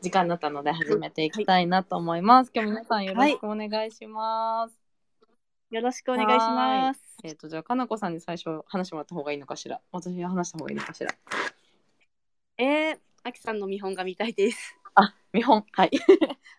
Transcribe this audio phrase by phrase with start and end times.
[0.00, 2.52] 時間になったので始めていきたいなと思います。
[2.54, 4.78] 今日皆さんよろしくお願いします。
[5.70, 7.00] よろしくお願いします。
[7.24, 9.56] えっ、とじゃあかなこさんに最初話してもらった方がいいのか？
[9.56, 9.80] しら。
[9.90, 11.10] 私が話した方がいいのかしら？
[12.58, 14.76] えー、あきさんの見本が見たいです。
[14.94, 15.64] あ、見本。
[15.72, 15.90] はい。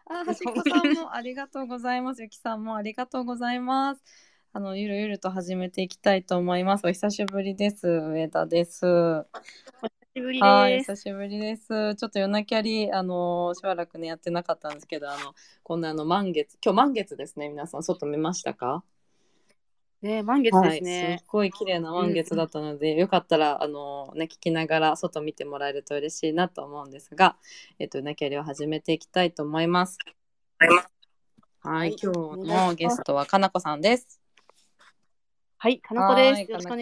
[0.09, 2.21] あ、 はしこさんもありがとうございます。
[2.21, 4.03] ゆきさんもありがとうございます。
[4.51, 6.85] あの、ゆるゆると始めていきたいと思います。
[6.85, 7.87] お久しぶりです。
[7.87, 8.85] 上田です。
[8.85, 9.23] お
[9.87, 10.91] 久しぶりはい、です。
[10.91, 11.95] 久しぶりです。
[11.95, 17.47] ちょっと夜なきゃり、あの、しばらくね、やってなかったんですけど、あの、こんなあの、満月、今日満月ですね。
[17.47, 18.83] 皆さん、外見ましたか？
[20.01, 21.25] ね、満月はい、ですねすっ。
[21.27, 27.35] ごい綺麗な満月だったので、よかったらあのね聞きながら外見てもらえると嬉しいなと思うんですが、
[27.79, 29.97] えっとなきゃりを始めていきたいと思います。
[30.57, 30.69] はい、
[31.59, 34.21] はい今日のゲストはかなこさんです。
[35.57, 36.33] はい、かなこです。
[36.33, 36.77] はいよろしくお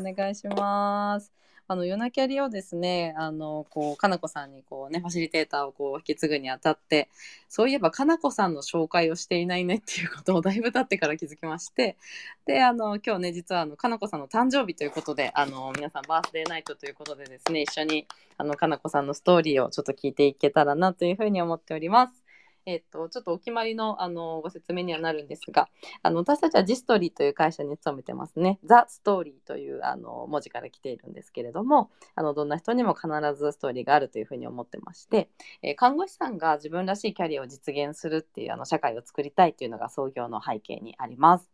[0.00, 1.30] 願いします。
[1.70, 7.10] あの夜なきゃりをですね、あのこうかなこさんにこうねファシリテーターをこう引き継ぐにあたって、
[7.50, 11.98] そういえばかなこさんの紹介をしていないねっていうことをだいぶ経ってから気づきまして、
[12.46, 18.06] であの今日ね実はあのかなこさんの誕生日ということで、あの皆さんバースデーナイトということでですね、一緒に
[18.38, 22.27] あのかなこさんのストーリーをちょっと聞いていけたらなというふうに思っております。
[22.66, 25.68] えっと、ちょっとお決まりのあのご説明にはなるんですが、
[26.02, 28.58] あの私たちはジストリーという会社に勤めてますね。
[28.64, 35.30] ザ・ストーリーというあの文字から来ているんですけれども、あのどんな人にも必ずストーリーがあるというふうに思ってまして、
[35.62, 41.50] えー看護師さんが自分らしいキャリアを実現するっていうあの社会を作りたいっていうのが創業の背景にあります。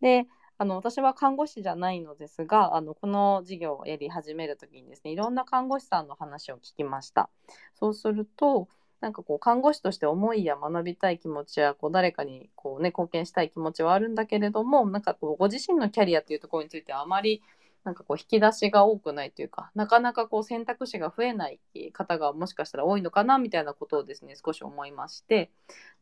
[0.00, 0.26] で
[0.60, 7.30] あの私は看護師じゃないのですがあのこの事業をやり始める時にですねいろんな看護師さんの話を聞きました。
[7.74, 8.68] そうすると
[9.00, 17.42] なんかこう看護師として思いや学びたい気持ちやこう誰かにこう、ね、貢献したい気持ちはあるんだけれどもなんかこうご自身のキャリアというところについてはあまり
[17.84, 21.58] なんかこう引き出しが多くないというかなかなかこう選択肢が増えない
[21.92, 25.50] 方がもしかしたら多いのかなみたいなことをですね少し思いまして。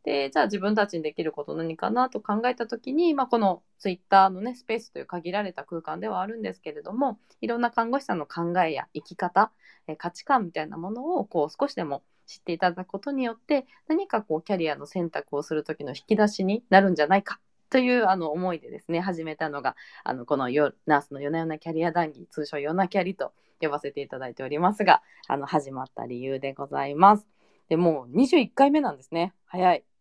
[0.03, 9.50] でじゃあ自分たちにできること何かなと考えた時に、まあ、このツイッターのねスペースという限られた空間ではあるんですけれどもいろんな看護師さんの考えや生き方
[9.99, 27.26] 価値観みたいなものをこう少しでも知っていただくことによって何かこうキャリアの選択をする時の引き出しになるんじゃないかというあの思いでですね始めたのがあのこのよナースの夜な夜なキャリア談義通称夜なキャリと呼ばせていただいておりますがあの始まった理由でございます。
[27.69, 29.95] でもう21回目なんですね早い。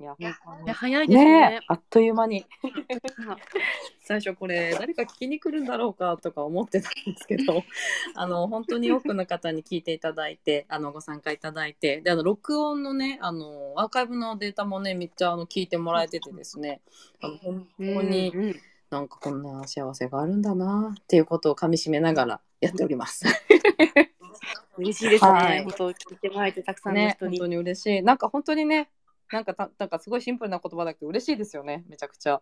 [0.00, 1.24] いやいや本当にいや早いですね。
[1.24, 2.46] ねえあっという間に
[4.02, 7.62] 最初これ誰か聞きに来るんだろうかとか思ってたんですけど
[8.16, 16.80] あの本当に多くの方に聞いていただいてあのご参加いただいてであの録音のねあのアーカイブのデータもねめっちゃあの聞いてもらえててですね
[17.20, 18.54] あの本当に
[18.88, 23.26] なんかこんな幸せがあるんだなっていうことをかみしめながらやっております。
[24.78, 25.30] 嬉しいですね。
[25.30, 27.38] はい本当聞いてもらえてたくさんのね人に。
[27.38, 28.88] 本当に嬉しいなんか本当にね
[29.32, 32.40] なんかたなんかすごいシンプルな言葉だけど嬉しいですよねめちゃくちゃ。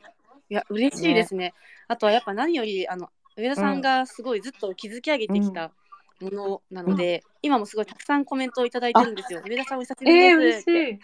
[0.51, 1.55] いや嬉しいですね。
[1.89, 5.71] あとはやっぱ何よりあの上田さんがすごいずっと築き上げてきた
[6.21, 9.43] ものなので、今もすごいたくさんコメントをいただいてるんですよ。
[9.47, 10.99] 上田さんお久しぶりえー、嬉しですって、い。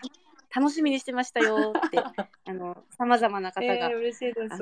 [0.55, 1.99] 楽しみにしてましたよって
[2.47, 4.55] あのさまざまな方が、えー、嬉しいです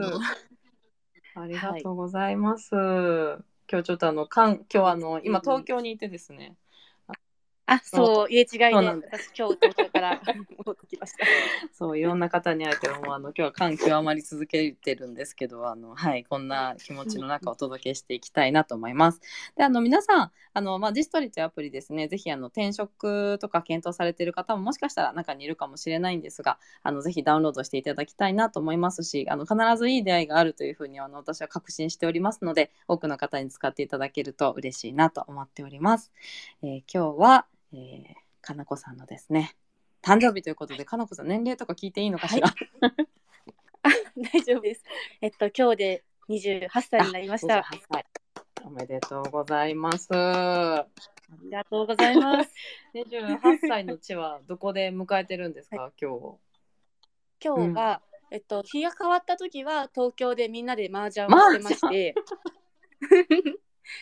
[1.35, 2.71] ありがとうございます。
[3.71, 6.57] 今日ちょっとあの、かん今日あの、今東京にいてですね。
[7.73, 10.21] あそう入れ違いでそうなんで私今日東京から
[10.59, 11.25] 戻ってきました。
[11.73, 19.21] そう、いろんな方に会えてもうあの、 今日は感極まり続けてるんですけど、あの、はい、こんな気持ちの中お届けしていきたいなと思います。
[19.57, 36.13] で、あの、皆さん、あの、まあ、ジストリというアプリですね、ぜひあの、転職とか検討されている方ももしかしたら中にいるかもしれないんですが、あの、ぜひダウンロードしていただきたいなと思いますし、あの、必ずいい出会いがあるというふうにあの、私は確信しておりますので、多くの方に使っていただけると嬉しいなと思っております。
[36.63, 39.55] えー今日は、えーかなこさんのですね、
[40.03, 42.49] 誕生日ということで、かなこさん年齢とか聞いていいのかしら、
[44.33, 44.85] 大丈夫です。
[45.21, 47.61] えっと今日で28歳になりました。
[47.61, 48.07] 28歳
[48.65, 50.09] おめでとうございます。
[50.11, 50.87] 28あ
[51.41, 52.53] りがとうございます。
[53.67, 56.39] 歳の地はどこで迎えてるんですか、今日。
[57.45, 62.15] 今日は、えっと日が変わった時は東京でみんなで麻雀をしてまして。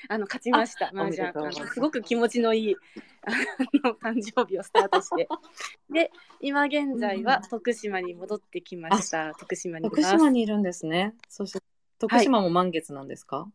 [0.08, 0.86] あの勝ちました。
[0.86, 1.62] あ麻雀あのす。
[1.80, 2.76] ごく気持ちのいい
[3.22, 3.30] あ
[3.84, 5.28] の誕生日をスタートして。
[5.90, 6.10] で
[6.40, 9.34] 今現在は徳島に戻ってきました。
[9.34, 10.10] 徳島にい徳ます。
[10.16, 11.14] 島にいるんですね。
[11.28, 11.60] そして
[11.98, 13.50] 徳島も満月なんですか、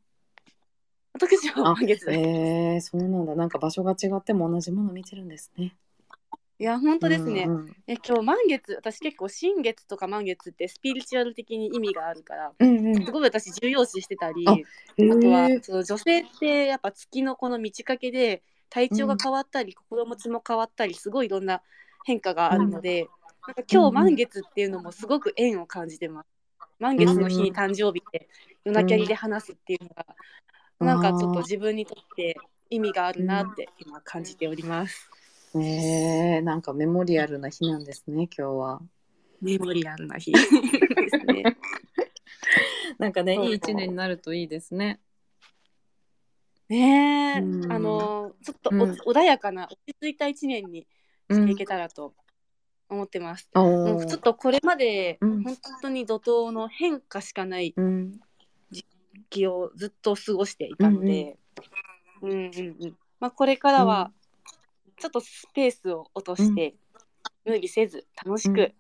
[1.19, 3.36] 徳島は満月えー、そうなんだ。
[3.36, 5.75] なんか場所が違っても同じもの見てるんですね。
[6.57, 7.75] いや本当ですね、うんうん。
[7.87, 13.05] え今日満月私結構新月とか満月ってスピリチュアル的に意味があるからうんうん。
[13.05, 21.61] すごい私重要視してたりああとはその女性ってやっぱ月のこの満ち欠けで体調が変わったり、心持ちも変わったりすごいいろんな
[22.03, 23.07] 変化があるので、
[23.47, 26.27] なんか今日満月っていうのもすごく縁を感じてます。
[26.79, 28.27] 満月の日に誕生日で
[28.65, 30.05] 夜なきゃりで話すっていうのが、
[30.79, 32.37] なんかちょっと自分にとって
[32.69, 35.09] 意味があるなって今感じております。
[35.55, 38.81] ねえなんかメモリアルな日なんですね今日は。
[39.41, 40.33] メモリアルな日。
[40.33, 41.43] ですね。
[42.99, 44.99] なんかねいい一年になるといいですね。
[46.67, 47.71] ねえ、うん。
[47.71, 48.91] あのちょっとお、うん。
[48.91, 50.85] 穏やかな落ち着いた一年に
[51.31, 52.13] していけたらと
[52.89, 53.49] 思ってます。
[53.55, 55.43] おもうちょっとこれまでうん。
[55.43, 58.19] 本当に怒涛の変化しかないうん。
[59.29, 61.37] 気をずっと過ごしていたので、
[62.21, 62.45] うんうん。
[62.45, 64.11] うんまあ、これからは
[64.97, 66.75] ちょっとスペースを落として、
[67.45, 68.74] 無理せず楽しく、うん。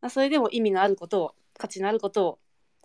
[0.00, 2.38] まあ、それでも意味のあることを価値のあることを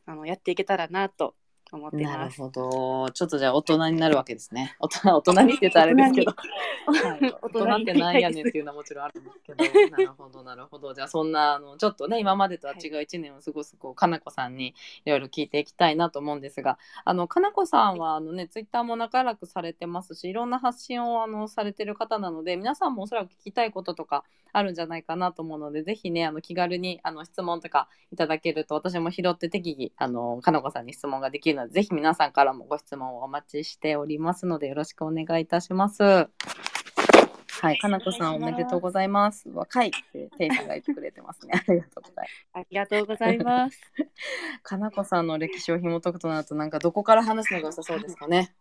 [0.06, 1.36] あのやっていけたらなと
[1.72, 2.18] 思ってます。
[2.18, 3.10] なるほど。
[3.12, 4.76] ちょっとじゃあ大人になるわけですね。
[4.80, 6.32] 大人大人にって言ったらあれですけど。
[6.32, 10.94] はい、 大人ってなんやねんっていうのはもちろんあるんですけど、なるほどなるほど。
[10.94, 14.74] じゃあそんなあのちょっとね今までとは違う一年を過ごすこうかなこさんに
[15.06, 24.24] いろいろ聞いていきたいなと思うんですが、あのかなこさんはあのねツイッターも仲良くされてますし、いろんな発信をあのされてる方なので、皆さんもおそらく聞きたいこととか
[24.54, 36.04] あるんじゃないかなと思うので、ぜひねあの気軽にあの質問とかいただけると私も拾って適宜あのかなこさんに質問ができるので、ぜひ皆さんからもご質問をお待ちしておりますのでよろしくお願いいたします。
[36.04, 39.48] はい、かなこさんおめでとうございます。
[39.50, 41.54] 若いってテイさんが言ってくれてますね。
[41.54, 42.30] ありがとうございます。
[42.54, 43.80] ありがとうございます。
[44.64, 48.56] かなこさんの歴史を紐解くとなると、なんかどこから話すのが良さそうですかね。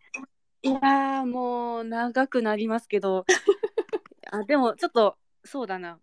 [0.63, 3.25] いやーもう長くなりますけど
[4.31, 5.99] あでもちょっとそうだな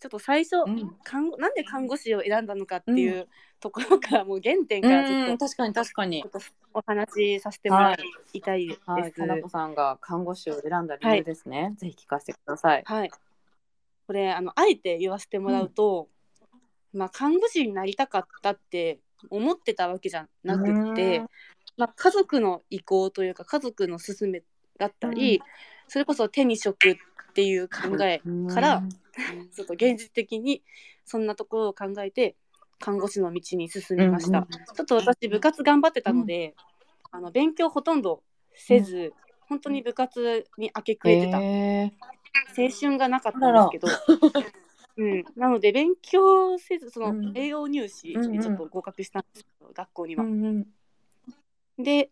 [0.00, 0.96] ちょっと最初、うん。
[1.04, 3.28] 看護なんで看護師を選んだのかっていうう
[3.60, 6.24] ところからもう原点からちょうん、っと確かに確かに。
[6.72, 7.96] お話しさせてもら
[8.32, 8.80] いたいです。
[8.86, 9.08] は、はい。
[9.10, 11.74] い、かなこさんが看護師を選んだ理由ですね。
[11.76, 12.84] ぜひ聞かせてください。
[14.06, 16.08] これあのあえて言わせてもらうと、
[16.92, 18.98] まあ看護師になりたかったって
[19.28, 21.26] 思ってたわけじゃなくってうん、
[21.76, 24.42] まあ、家族の意向というか家族の勧め
[24.78, 25.42] だったり、
[25.88, 26.96] それこそ手に職っ
[27.34, 28.20] ていう考え
[28.52, 28.82] から、
[29.54, 30.62] ちょっと現実的に
[31.04, 32.36] そんなところを考えて
[32.78, 34.38] 看護師の道に進みました。
[34.38, 36.54] うんちょっと私部活頑張ってたので、
[37.10, 38.22] あの勉強ほとんど
[38.54, 41.38] せず、本当に部活に明け暮れてた。
[41.40, 41.92] へ
[42.56, 43.88] 青春がなかったんですけど、
[44.96, 47.22] うん、なので勉強せずそうん。
[47.26, 50.24] の栄養入試にちょっと合格したんですけど、学校にーは。
[50.24, 50.48] うんう
[51.82, 51.82] ん。
[51.82, 52.10] で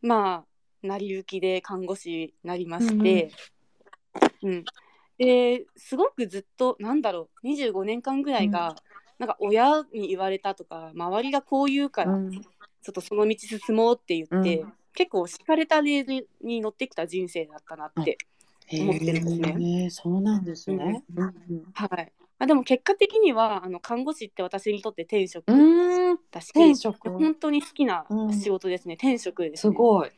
[0.00, 3.32] まあ成り行きで看護師になりまして、
[4.42, 4.64] うん
[5.18, 8.76] ですごくずっとなんだろう25年間ぐらいが、
[9.18, 12.30] なんか親に言われたとか周りがこう言うから、うん。
[12.30, 14.72] ちょっとその道進もうって言って、うん。
[14.94, 18.18] 結構敷かれたレールに乗ってきた人生だったなって、
[18.72, 19.90] 思ってるんですね。
[19.90, 21.04] そうなんですね。
[21.74, 22.12] はい。
[22.40, 26.18] あでも結果的にはあの看護師って私にとって天職うん、うん。
[26.30, 27.10] だし、転職。
[27.10, 28.32] 本当に好きなうん。
[28.32, 30.10] 仕事ですね、天職です、ね、すごい。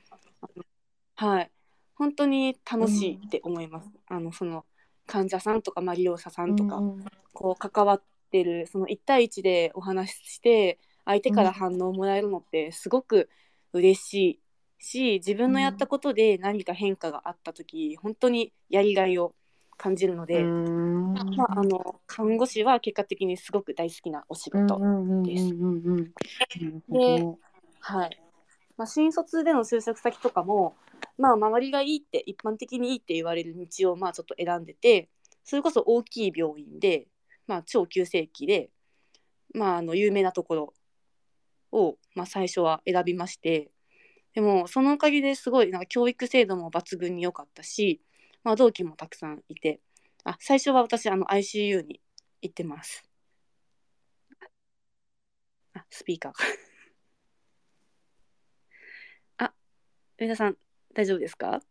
[1.17, 1.51] はい。
[1.95, 4.65] 本当に楽しいって思います、あのその
[5.11, 8.03] 患者さんとかまあ利用者さんとか、うんこう関わっ
[8.33, 13.31] てるその1対1でお話しして相手から反応をもらえるのってすごく
[13.73, 14.41] 嬉しい
[14.79, 19.33] し自分のやったことで何か変化があった時本当にやりがいを
[19.79, 21.15] 感じるので、うん。
[21.15, 24.79] まあ、あの看護師は結果的にすごく大好きなお仕事、
[25.25, 25.55] です。
[27.81, 28.30] はい
[28.81, 30.75] まあ、新卒での就職先とかも、
[31.19, 35.11] まあ、周りがいいって一般的にいいって言われる道をまあちょっと選んでて
[35.45, 37.07] それこそ大きい病院で、
[37.47, 38.71] まあ、超急性期で、
[39.55, 40.75] まあ、あの有名なところ
[41.73, 43.71] を、まあ、最初は選びまして
[44.33, 48.01] でもそのおかげですごいなんか教育制度も抜群に良かったし、
[48.45, 49.81] まあ、同期もたくさんいて
[50.25, 52.01] あ最初は私あの ICU に
[52.41, 53.05] 行ってます。
[55.75, 56.39] あスピーカーが
[59.41, 59.53] あ
[60.21, 60.57] 上田さん
[60.95, 61.63] 大丈夫ですか？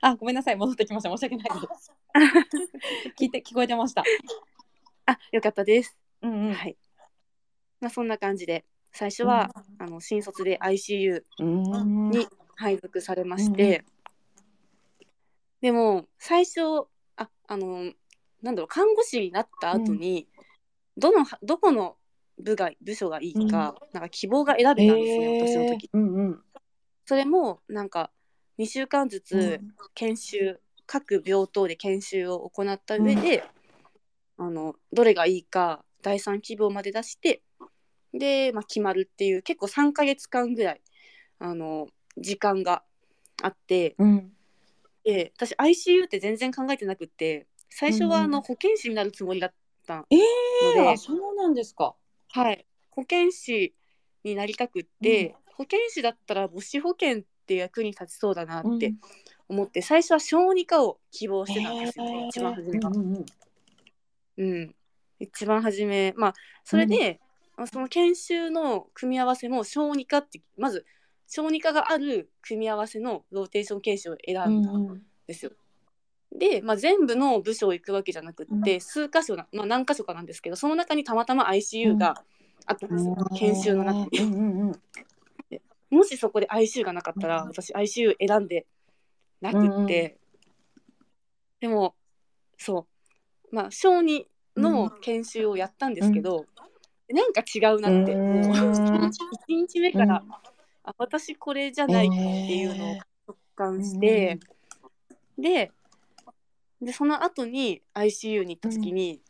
[0.00, 1.10] あ、ごめんなさい、戻ってきました。
[1.10, 1.92] 申し訳ないです。
[3.18, 4.04] 聞いて、聞こえてました。
[5.06, 5.98] あよかったです。
[6.22, 6.76] うんはい。
[7.80, 12.10] まあそんな感じで最初は、あの新卒で ICU うん。
[12.10, 13.84] に配属されまして、
[15.60, 16.60] でも最初
[17.16, 17.92] ああの
[18.40, 20.28] なんだろう看護師になった後に、
[20.96, 21.96] どのどこの
[22.38, 25.90] 部が部署がいいか、なんか希望が選べたんですね、私の時。
[25.92, 26.42] うんうん。
[27.06, 28.10] それもなんか
[28.58, 29.60] 2週間ずつ
[29.94, 33.44] 研修、各病棟で研修を行った上で、
[34.36, 37.42] あのどれがいいか第3希望まで出して
[38.12, 40.80] で、まあ、決まるっていう結構3ヶ月間ぐらい
[41.38, 42.82] あの時間が
[43.42, 44.30] あってうん
[45.04, 49.52] で私 ICU って全然考えてなくって最初はあうんの保健師になるつもりだっ
[49.86, 51.94] たえので、えあそうなんですか。
[52.34, 53.76] はい、保健師
[54.24, 58.98] になりたくって、保健師だったら母子保健って役に立ちそうだなってうん。
[59.48, 62.28] 思って、最初は小児科を希望してたんですよ、えー。
[62.28, 62.88] 一番初めは。
[62.88, 63.24] うんうんうん。
[64.36, 64.74] うん、
[65.20, 67.20] 一番初めまあそれで、
[67.56, 70.84] あその研修の組み合わせも小児科ってまず
[71.28, 75.52] 小児科がある組み合わせのローテーション研修を選んだんですよ。
[76.34, 78.80] で、まあ、全部の部署行くわけじゃなくって、うん。
[78.80, 82.22] 数箇所な、まあ、何箇所かなんですけどその中にたまたま ICU が
[82.66, 84.20] あったんですよ、研修の中に。
[84.20, 84.80] うんうんうん。
[85.90, 87.48] もしそこで ICU がなかったら、うん。
[87.48, 88.66] 私 ICU 選んで
[89.40, 90.18] なくって、
[91.60, 91.94] でも
[92.58, 92.86] そ
[93.50, 93.54] う。
[93.54, 94.26] まあ小児
[94.56, 96.46] の研修をやったんですけど、
[97.08, 98.46] なんか違うなって、うん。
[98.46, 99.12] もううん1
[99.48, 100.24] 日目から、
[100.82, 102.16] あ私これじゃないって
[102.56, 102.94] いうのを
[103.28, 104.40] 直感して、
[105.38, 105.70] で
[106.84, 109.20] でその後に ICU に行った時に、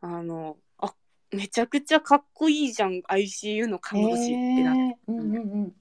[0.00, 0.94] あのあ
[1.32, 4.80] めちゃくちゃかっこいいじゃん ICU の看護師ってなって。
[4.80, 4.94] へー。
[5.08, 5.72] うんうんうん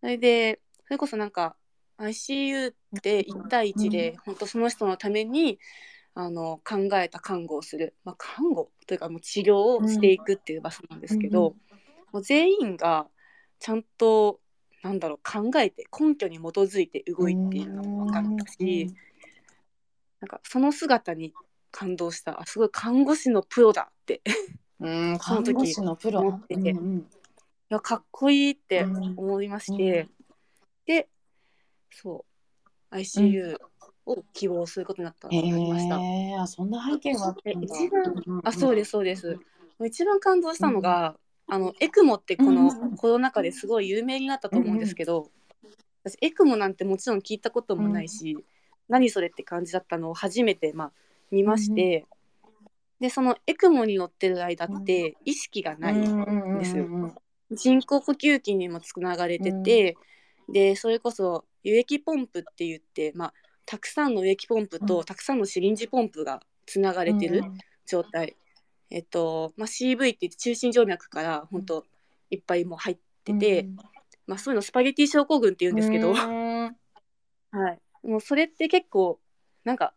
[0.00, 1.56] それでそれこそなんか
[1.96, 5.58] ICU って1対1で本当その人のために
[6.14, 8.70] あの考えた看護をする、まあ、看護？
[8.86, 11.56] というかもう治療をしていくっていう場所なんですけど、
[12.12, 13.06] もう全員が
[13.58, 14.40] ちゃんと
[14.82, 18.94] なんだろう考えて根拠に基づいて動いているのも分かったし、
[20.24, 21.34] なんかその姿に
[21.70, 22.40] 感動した。
[22.40, 24.14] あすごい看護師のプロだって。
[24.14, 24.18] い
[24.80, 26.20] うん看護師のプロ。
[26.20, 26.70] 思ってて。
[26.70, 27.06] うんうん。
[27.68, 29.14] やかっこいいってうん。
[29.18, 30.08] 思いまして、
[30.86, 31.08] で
[31.90, 32.24] そ
[32.90, 32.94] う。
[32.94, 33.58] ICU
[34.06, 36.00] を希望することになったへなりました。
[36.00, 39.38] えあそんな背景があった一番あそうでですそうです。
[39.84, 42.96] 一番感動したのが、あのエクモってこうんのうん。
[42.96, 45.28] コロナ禍ですごい有名になったと思うんですけど、
[46.02, 48.42] 私エクモなんてもちろん聞いたこともないし、
[48.88, 49.28] 何それ？
[49.28, 50.92] って感じだったのを初めてまあ
[51.30, 52.06] 見まして、
[53.00, 56.86] でそのエクモに乗ってる間って意識がない、んですよ。
[57.50, 59.96] 人工呼吸器にもつながれてて、
[60.48, 63.34] でそれこそ輸液ポンプって言って、まあ、
[63.66, 64.86] たくさんの輸液ポンプうん。
[64.86, 67.42] とたくさんのシリンジポンプがつながれてる
[67.86, 68.36] 状態、
[68.90, 71.84] えっとまあ、CV って言って中心静脈から本当
[72.30, 73.66] いっぱいもう入ってて、
[74.26, 76.16] まあ、そういうのスパゲティ症候群って言うんですけど、うん。
[77.52, 79.18] はい、もうそれって結構
[79.64, 79.94] なんか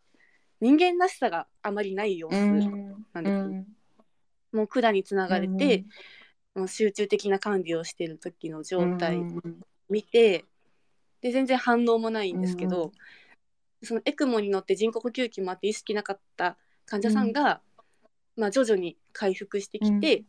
[0.60, 3.06] 人間らしさがあまりない様子うん。
[3.12, 5.84] なんです、もう管につながれて、
[6.54, 9.60] もう集中的な管理をしている時の状態うん。
[9.88, 10.44] 見て
[11.20, 12.92] で全然反応もないんですけど、
[13.82, 17.60] そのエクモに乗って人工呼吸器もあって意識なかった患者さんが、
[18.36, 20.24] まあ、徐々に回復してきて、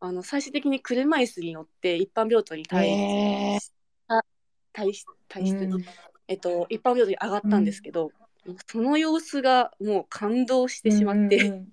[0.00, 3.72] あの最終的に車椅子に乗って一般病棟に退へー。
[5.28, 5.66] 退出
[6.28, 8.10] えっと、一般病棟に上がったんですけど、
[8.66, 11.72] その様子がもう感動してしまって、うん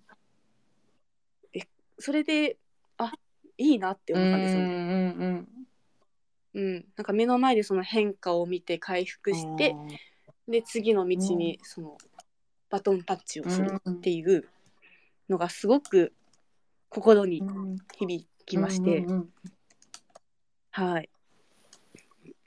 [2.01, 2.57] それで
[2.97, 3.11] あ
[3.57, 4.61] いいなって思ったんですよ。
[4.61, 4.67] ね。
[4.67, 4.77] う
[5.25, 5.47] ん
[6.55, 9.75] うん、なんか目の前でその変化を見て回復して、
[10.47, 11.97] で次の道にその
[12.69, 14.47] バトンタッチをするっていう
[15.29, 16.13] のがすごく
[16.89, 17.43] 心に
[17.97, 19.29] 響きまして、うんうん。
[20.71, 21.09] はい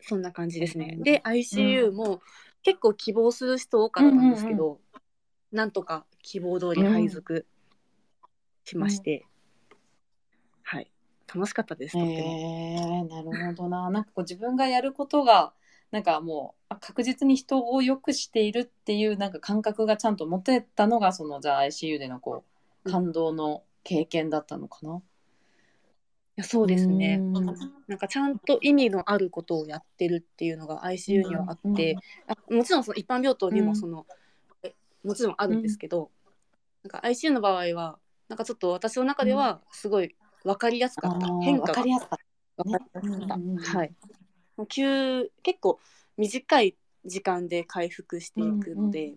[0.03, 0.95] そんな感じですね。
[0.97, 2.21] うんで ICU も
[2.63, 4.81] 結構希望する人多かったんですけど、
[5.51, 7.47] なんとか希望通り配属
[8.65, 9.27] しまして、
[10.63, 10.91] はい。
[11.35, 13.91] 楽しかったですえなるほどな。
[13.91, 15.53] なんかこう自分がやることが
[15.91, 22.45] なんかもうあ確実に人を良くしているっていうなんか感覚がちゃんと持てたのがそのじゃあ ICU でのこ
[22.85, 25.03] う感動の経験だったのかな。
[26.35, 27.19] いやそうですね。
[27.21, 27.47] うん。
[27.87, 34.07] なんかちゃんと意味のあることをやってるっていうのが ICU にはあって、あもちろんその一般病棟にもその、
[34.63, 34.75] え
[35.05, 36.11] もちろんあるんですけど、
[36.83, 37.99] なんか ICU の場合は
[38.29, 42.19] なんかちょっと私の中ではすごい分かりやすかった、変化がわかりやすかっ
[42.57, 43.95] 分かりやすかった、うんうんうんはい。
[44.57, 45.79] もう急結構
[46.17, 49.17] 短い時間で回復していくので、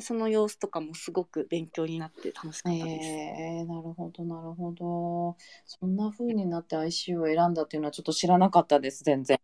[0.00, 2.76] その様子とかもすごく勉強になって楽しかた。
[2.76, 3.06] ったです。
[3.08, 5.36] えー、なるほどなるほど。
[5.66, 9.38] そんな風になって ICU を選んだっていうのはちょっと知らなかったです全然。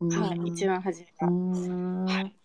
[0.00, 1.30] うんはい、一番初めうは。
[1.30, 2.36] んはい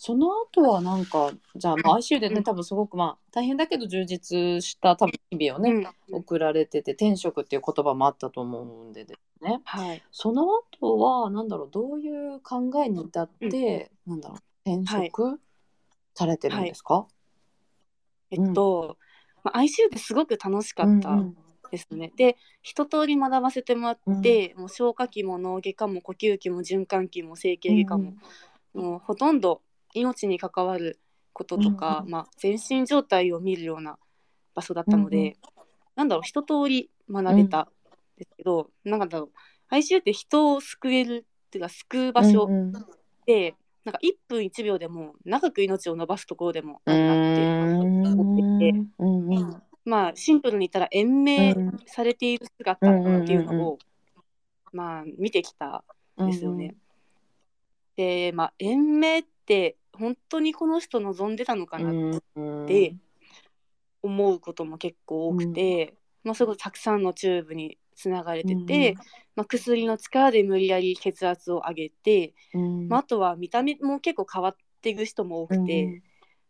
[0.00, 5.72] その後はなんかじゃあ、まあ、ICU でね、うん多分すごくまあ大変だけど充実した多分日々をね、
[6.10, 10.46] うん送られてて転職っていう言葉もあったと思うんでですねはい、その
[10.80, 15.40] 後はなんだろうどういう考えに至って、なんだろう転職？
[16.18, 17.06] されてるんですか、
[18.30, 18.98] えっと、
[19.44, 21.36] まあ、ICU ってすごく楽しかったうん
[21.70, 22.12] ですね。
[22.16, 28.14] で一通り学ばせてもらって、もう消化器も脳外科も呼吸器も循環器も整形外科も、
[28.74, 29.62] もうほとんど
[29.94, 30.98] 命に関わる
[31.32, 33.98] こととか、うんまあ、全身状態を見るような
[34.54, 35.34] 場所だったので、うんうん。
[35.94, 37.68] なんだろう一通り学べたん
[38.18, 39.30] ですけど、なんだろ
[39.70, 42.72] う ICU って人を救えるっていうか救う場所うん。
[43.26, 43.54] で、
[43.84, 49.04] なんか1分1秒でも長く命を伸ばすところでもあうるなって思っていて、んう
[49.40, 53.78] んまあシンプルに言ったら延命うんされている姿っていうのを、
[54.72, 55.82] まあ見てきた
[56.22, 56.74] んですよね。
[57.96, 62.96] でまあ延命って本当にこの人望んでたのかなっうんて
[64.02, 68.94] 思うことも結構多くて、まあ、それこそたくさんのチューブにつながれてて、
[69.34, 72.88] まあ、薬の力で無理やり血圧を上げて、うん。
[72.88, 76.02] まあ、あとは見た目も結構変わっていく人も多くて、うん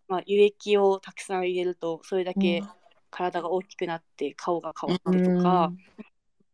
[0.08, 2.68] まあ、輸液をたくさん入れるとそれだけうん。
[3.10, 5.72] 体が大きくなって顔が変わってとか、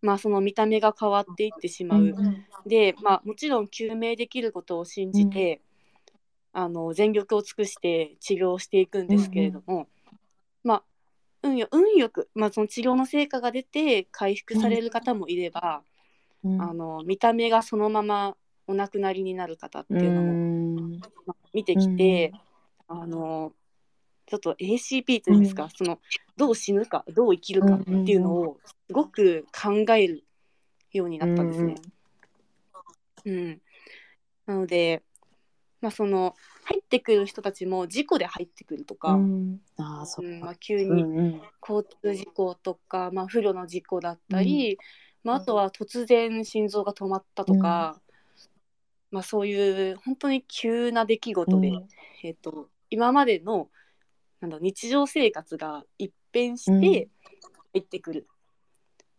[0.00, 2.02] まあ、その見た目が変わっていってしまう。
[2.02, 5.60] うんで、まあ、もちろん救命できることを信じて、
[6.54, 9.86] あの全力を尽くして治療していくんですけれども、
[10.62, 10.82] まあ
[11.44, 15.82] 運よ運よく、まあ、その治療の成果が出て回復される方もいれば、
[16.42, 16.60] うん。
[16.60, 18.36] あの見た目がそのまま
[18.66, 20.98] お亡くなりになる方っていうのも、
[21.52, 22.32] 見てきて、
[22.88, 23.52] あの
[24.26, 25.70] ちょっと ACP というんですか、うん。
[25.70, 25.98] その
[26.36, 30.24] どう死ぬかどう生きるかっていうのをすごく考える
[30.92, 31.74] ようになったんですね。
[33.26, 33.60] うん、
[34.46, 35.02] なので、
[35.80, 36.34] まあ、その
[36.64, 39.60] 入ってくる人たちも事故で入ってくるとか、うん。
[39.76, 41.40] ああそううんまあ、急うんにうん。
[41.66, 44.78] 交通事故とか、まあ、不慮の事故だったり、
[45.22, 48.00] まあ、あとは突然心臓が止まったとか、
[49.10, 51.72] まあ、そういう本当に急な出来事で、
[52.22, 53.68] えっと今までの
[54.40, 57.08] なんだろう日常生活が一変して
[57.72, 58.26] 入ってくる。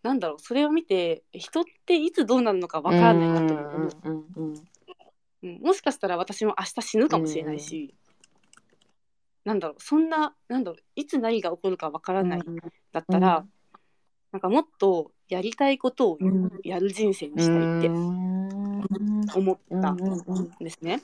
[0.04, 4.54] なんだろうそれを見て人っていつどうなるのかわからないなと思う、うんうんうん
[5.46, 7.94] うんもしかしたら私も明日死ぬかもしれないし、
[9.44, 12.42] なんだろうそんななんだろういつ何が起こるかわからない
[12.92, 13.50] だったら、うん。
[14.32, 16.50] なんかもっとやりたいことをうん。
[16.64, 17.90] やる人生にしたいって
[19.36, 19.98] 思ったん
[20.60, 21.02] ですね。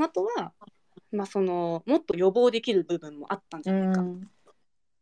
[0.00, 0.52] あとは、
[1.10, 4.02] まあ、そのもっと予防できる部分もあったんじゃないか。
[4.02, 4.04] っ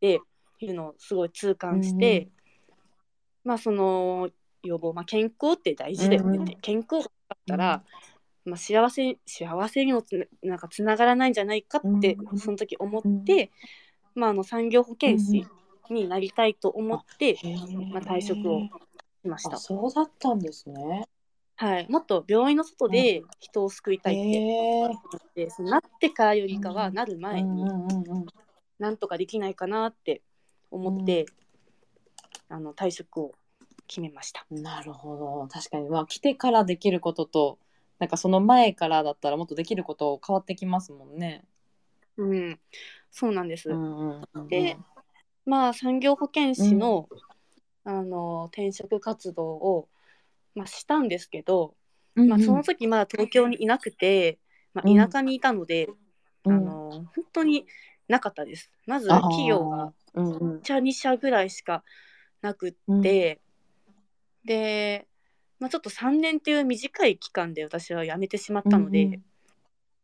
[0.00, 0.20] て
[0.60, 2.28] いうのをすごい痛感して、
[3.44, 4.30] まあその
[4.62, 6.38] 予防、まあ、健康って大事だよね。
[6.42, 6.60] って、うん。
[6.60, 7.84] 健康があったら、
[8.44, 12.38] まあ、幸せ幸せにもつなんかつながらないんじゃないかって、うん。
[12.38, 13.50] その時思って、
[14.14, 15.46] まあ、あの産業保健師
[15.90, 17.36] になりたいと思って、
[17.92, 18.70] まあ、退職をし
[19.28, 19.56] ました。
[19.56, 19.58] あ。
[19.58, 21.06] そうだったんですね。
[21.56, 26.94] はい、もっと病院の外で人を救いたいってって、そのなってからよりかはうん。
[26.94, 28.26] なる前にうんうんうん
[28.78, 30.22] なんとかできないかなって
[30.70, 31.26] 思って、
[32.48, 33.34] あの退職を
[33.86, 34.46] 決めました。
[34.50, 35.48] うんなるほど。
[35.52, 35.90] 確かに。
[35.90, 37.58] まあ来てからできることと
[38.00, 41.44] なんかその前からだったらもっとできること変わってきますもんね。
[42.16, 42.58] うん、
[43.10, 43.70] そうなんです。
[43.70, 44.76] うんうんうんで
[45.46, 47.08] まあ産業保健師の,、
[47.84, 49.88] あの転職活動を、
[50.54, 51.74] まあ、したんですけど、
[52.14, 54.38] うんまあ、その時まだ東京にいなくて、
[54.74, 55.88] まあ、田舎にいたので、
[56.44, 56.52] うん。
[56.52, 57.66] あの本当に
[58.08, 58.70] なかったです。
[58.86, 60.58] まず企業がうんうん。
[60.58, 61.82] 1社2社ぐらいしか
[62.42, 63.40] なくって、
[64.44, 65.06] で、
[65.60, 69.22] まあ、ちょっと3年っていう短い期間で私は辞めてしまったので、うんうん。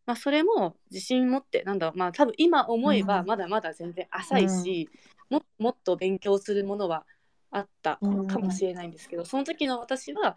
[0.05, 3.27] まあ、それも自信持ってなんだろうまあ多分今思えばうん。
[3.27, 4.89] まだまだ全然浅いし、
[5.31, 7.05] もっともっと勉強するものは
[7.51, 10.37] あったかもしれないんですけど、その時の私は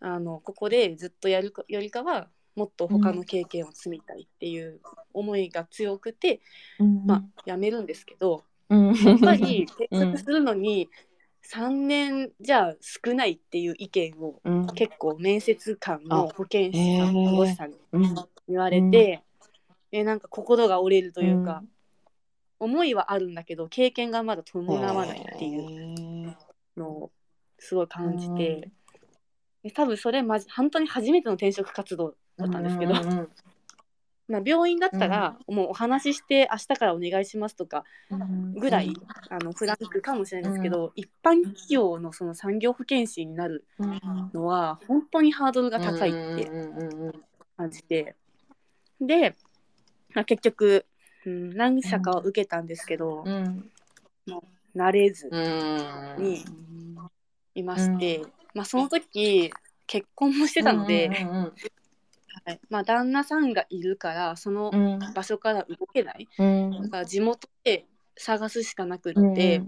[0.00, 4.80] あのここでずっとやるかよりかはもっと他の経験を積みたいっていう
[5.14, 6.40] 思いが強くて、
[6.78, 7.06] うん。
[7.06, 8.94] まあ、辞めるんですけど、うん。
[8.94, 10.88] やっぱり 転職するのに
[11.42, 14.66] 3年じゃ少ないっていう意見をうん。
[14.74, 18.14] 結構面接官の保健師さんへー看護師さんにうん。
[18.48, 19.22] 言われて、
[19.92, 21.62] えなんか心が折れるというか、
[22.58, 26.36] 思いはあるんだけど経験がまだ伴わないっていう
[26.76, 27.10] うのを
[27.58, 28.70] すごい感じて、
[29.62, 32.94] で多分それまじ本当に初めての転職活動だったんですけど、
[34.30, 37.84] まあ、病院だったらもうお話しして明日からお願いしますとか
[38.54, 38.94] ぐらい、
[39.28, 43.64] あのフランクかもしれないですけど、一般企業のその産業保健師になる
[44.32, 46.48] のは本当にハードルが高いって
[47.56, 48.14] 感じて、
[49.00, 49.34] で、
[50.14, 50.86] まあ、結局、
[51.26, 53.24] うん、何社かは受けたんですけど、
[54.76, 55.28] 慣れず
[56.18, 56.44] に
[57.56, 58.22] いまして、
[58.54, 59.50] まあ、その時
[59.88, 61.10] 結婚もしてたので、
[62.44, 62.60] はい。
[62.70, 64.70] まあ、旦那さんがいるからその
[65.14, 69.60] 場所から動けない、だから地元で探すしかなくって、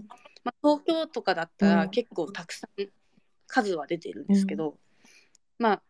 [0.43, 1.75] まあ、東京とかだったうん。
[1.75, 2.87] ら結構たくさん
[3.47, 4.77] 数は出てるんですけど、
[5.59, 5.81] まあ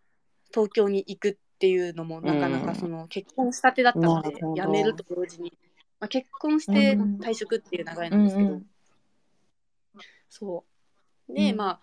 [0.53, 2.65] 東京に行くっていうのもなかなうん。
[2.65, 5.53] かその結婚したてだったので辞めると同時に、
[5.99, 7.17] まあ、結婚してうん。
[7.17, 8.53] 退職っていう流れなんですけど、うん。
[8.53, 8.65] うん
[10.29, 10.65] そ
[11.29, 11.33] う。
[11.33, 11.57] で、うん。
[11.57, 11.79] まあ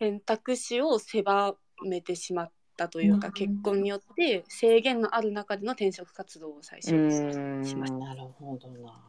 [0.00, 3.32] 選択肢を狭めてしまったというか、うん。
[3.34, 9.04] 結婚によって制限のある中での転職活動を最初うにーしましんなるほどな。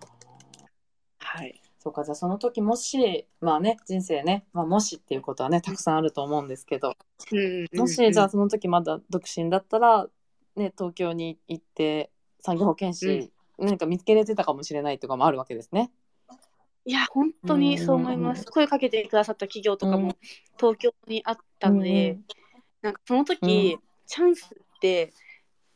[1.19, 1.61] はい。
[1.81, 6.93] そうかじゃあその時もしまあね人生ね、まあ、もしっていうことはねたくさんあると思うんですけど、
[7.73, 10.07] もしじゃあその時まだ独身だったら、
[10.57, 15.91] ね、東京に行って産業保健師、何か見つけれてたかもしれないとかもあるわけですね。
[16.85, 20.03] いや本当にそう思います、声かけてくださった企業とかうん。
[20.03, 20.17] も
[20.57, 22.25] 東京にあったので、うん
[22.81, 25.13] なんかその時、うチャンスって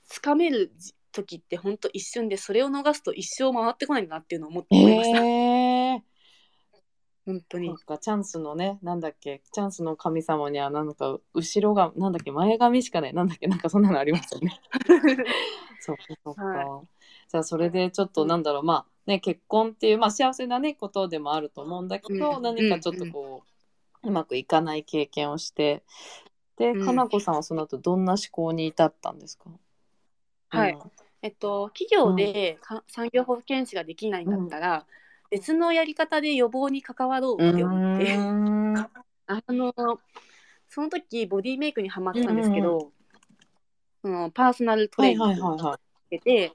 [0.05, 0.71] つかめる
[1.11, 5.99] 時って本当一瞬でそれを逃すと一生回ってこないんだなっていうのを思って思いました、えー、
[7.25, 7.77] 本当に。
[7.77, 9.41] かチャンスのねなんだっけ。
[9.51, 13.13] チャンスの神様にはなんか後ろがなんだっけ前髪しかない。
[13.13, 14.59] なんだっけなんかそんなのありますよね。
[15.79, 16.83] そっかそっか、は
[17.29, 22.41] じゃあそれでちょっとなんだろう、まあね結婚っていうまあ幸せなねことでもあると思うんだけど、うん。
[22.41, 23.43] 何かちょっとこ
[24.03, 25.83] う、うまくいかない経験をして
[26.57, 26.85] で、うん。
[26.85, 29.49] かなこさんはその後どんな思考に至ったんですか？
[30.49, 30.77] はい。
[31.21, 34.85] えっと企業でか産業保健師ができないんだったら、
[35.31, 37.53] 別のやり方で予防に関わろううん。
[37.53, 38.75] って思って、うん。
[39.25, 39.73] あの
[40.69, 42.91] その時ボディメイクにハマってたんですけど、
[44.01, 46.53] そのパーソナルトはいレーニングをはけて、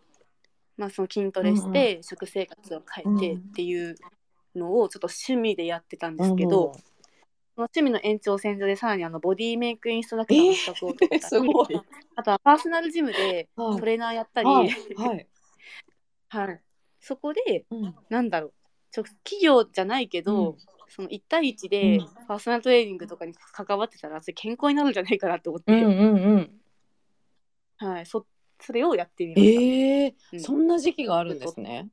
[0.76, 3.96] まあ、その筋トレして食生活を変えてうんっていう
[4.54, 6.18] のをちょっと趣味でやってたんい。
[6.18, 6.72] ですけど、
[7.58, 11.16] その趣味の延長線上でさらにあのボディメイクインストラクターの資格を取った。
[11.16, 11.66] り、すごい。
[12.14, 13.80] あとはパーソナルジムではい。
[13.80, 14.68] トレーナーやったり、ははい。
[14.68, 15.26] い
[16.28, 16.60] はい。
[17.00, 17.94] そこでうん。
[18.10, 18.52] なんだろう。
[18.96, 20.56] 直企業じゃないけど、うん。
[20.88, 22.06] その1対1でうん。
[22.28, 26.60] パーソナルトレーニングとかに関わってたらそれ健康になるんじゃないかなと思って、うんうんうん。
[27.78, 28.24] はい、そ
[28.60, 29.60] それをやってみました。
[29.60, 30.40] ええうん。
[30.40, 31.88] そんな時期があるんですね。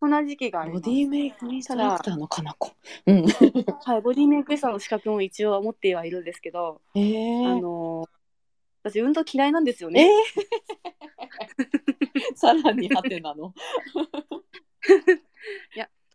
[0.00, 0.90] そんな時期がありボます。
[0.90, 2.72] ディメイクインストラクターのかなこ。
[3.06, 3.26] うん。
[3.26, 8.08] はい、ボディメイクインストラの資格も一応持ってはいるんですけど、ええあの
[8.82, 10.10] 私運動嫌いなんですよえね。
[12.32, 13.52] ー さらにハテなの。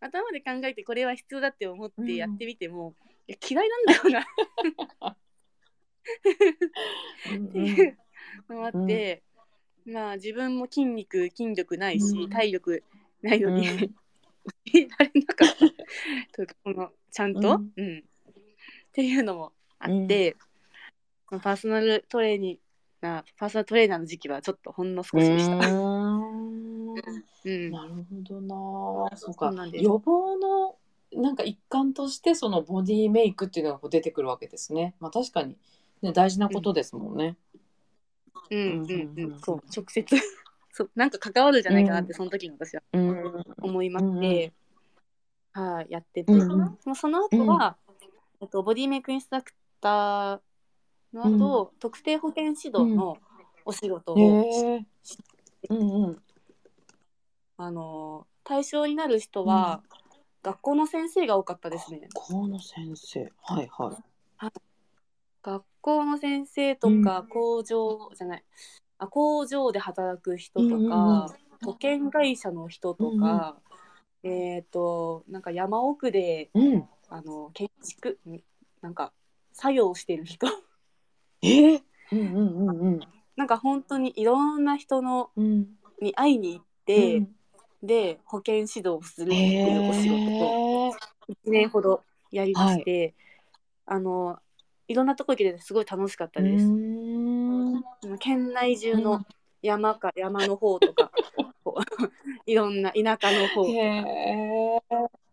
[0.00, 2.94] 頭で考えてこれは必要だって思っうんてやってみても、
[3.28, 4.24] いや嫌いなんだよ
[5.00, 5.16] なっ
[7.52, 7.96] ていう
[8.48, 9.22] のもあって、
[9.86, 12.82] まあ自分も筋肉筋力ないし、うん体力
[13.22, 13.78] ないのに、うん。
[13.78, 13.84] 教
[14.74, 15.56] えられなかった
[16.34, 17.98] というかこのちゃんと、ううん。
[17.98, 18.02] っ
[18.92, 20.36] ていうのもあって、
[21.28, 25.56] パーソナルトレーニーなパーソナルトレーナーの時期はちょっとほんの少しでした。
[25.56, 26.94] うん。
[27.44, 27.70] うん。
[27.70, 29.16] なるほどな。
[29.16, 29.52] そうか。
[29.72, 30.78] 予防の
[31.12, 34.94] なんか一環としてそのボディメイクっていうのが出てくるわけですね。
[35.00, 35.56] まあ確かに、
[36.02, 37.36] ね、大事なことですもんね。
[38.50, 38.58] うん。
[38.58, 39.62] うんうんうん、そう。
[39.74, 40.16] 直接
[40.76, 43.44] そうなんか関わるんじゃないかなって、その時に私はうん。
[43.62, 44.52] 思いまして、
[45.52, 47.78] はいやってて、うんその後は、
[48.42, 50.40] えっとボディメイクインストラクター
[51.14, 53.16] の後、特定保健指導の
[53.64, 54.86] お仕事を、へえ。
[55.70, 56.22] うんうん。
[57.56, 59.80] あの対象になる人は、
[60.42, 62.00] 学校の先生が多かったですね。
[62.14, 63.32] 学校の先生。
[63.42, 63.98] はいは
[64.42, 64.52] い。
[65.42, 68.44] 学校の先生とか、工場じゃない
[68.98, 71.26] あ工場で働く人とか、うんうんうん
[71.64, 73.56] 保険会社の人とか、
[74.22, 76.84] えっ、となんか山奥でうん。
[77.08, 78.40] あの建築ん
[78.82, 79.12] なんか
[79.52, 80.46] 作業してる人
[81.42, 81.74] え？
[81.74, 81.82] え。
[82.12, 83.00] うんうんうんうん。
[83.36, 85.66] なんか本当にいろんな人のうん。
[86.00, 87.26] に会いに行って、
[87.82, 90.90] で保険指導をするっていうお仕事をへ
[91.28, 91.32] え。
[91.32, 93.14] 1年ほどやりまして、
[93.86, 94.38] あの
[94.88, 96.66] いろんなとこ行けてすごい楽しかったです。
[98.18, 99.26] 県内中うんの
[99.62, 101.10] 山か山の方とか、
[102.46, 103.66] いろんな田舎の方。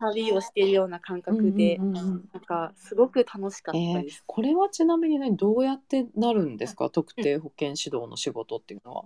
[0.00, 4.22] 旅をしているような感覚で、うんうんうんうんなんかすごく楽しかったえーです。
[4.26, 6.90] これはちなみにねどうやってなるんですか？
[6.90, 9.04] 特定保健指導の仕事っていうのは。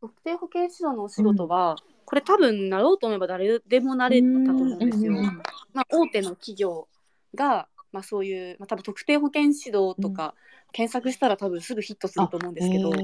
[0.00, 5.12] 特定保健指導のお仕事は、これ多分なろうと思えば誰でもなれたと思うんですよ。
[5.12, 6.88] うんうんうんまあ、大手の企業
[7.34, 10.34] が、まあ、そういう、まあ、多分特定保健指導とか、
[10.74, 12.96] 検索したら多分すぐヒットすると思うんですけど、は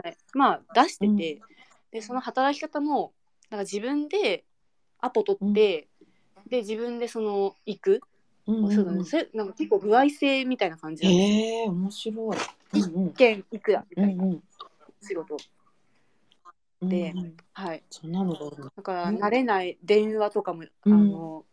[0.00, 1.42] い、まあ出してて、うん。
[1.92, 3.12] でその働き方も
[3.48, 4.44] なんか自分で
[5.00, 5.88] アポ取って、
[6.50, 8.00] で自分でその行く、
[8.48, 9.04] うんうんそうだね。
[9.04, 12.16] それなんか結構歩合制みたいな感じなんでえ面白い。
[12.16, 13.12] うんうん。
[13.12, 14.42] 件いくらみたいなうんうん。
[15.00, 15.36] 仕事、
[16.80, 17.36] うんでうん。
[17.52, 17.84] はい。
[17.88, 18.82] そんなのだ。
[18.82, 19.16] からうん。
[19.18, 20.92] 慣れない電話とかも、うん。
[20.92, 21.44] あの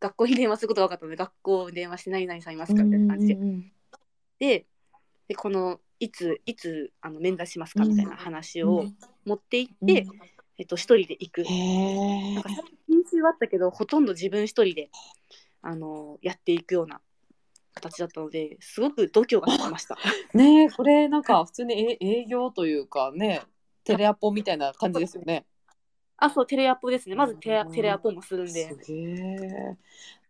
[0.00, 2.82] 学校に電話することが分かったので学校に電話して何々さんいますか？
[2.82, 3.70] みたいな感じで、うんうん
[4.38, 4.66] で
[5.28, 8.86] でこのいついつあの面談しますかみたいな話を
[9.24, 10.20] 持って行って、うん
[10.58, 11.44] えっと、一人で行く。
[11.44, 12.50] なんか
[12.88, 14.90] 研修はあったけどほとんど自分一人で
[15.62, 17.00] あのやっていくような
[17.74, 19.98] 形だったのですごく度胸がつきました。
[20.34, 23.42] ねえこれなんか普通にえ営業というかね
[23.82, 25.44] テレアポみたいな感じですよね。
[26.16, 27.14] あそうテレアポですね。
[27.14, 28.52] まずテレうんテレアポもするんで。
[28.52, 29.76] すげえ。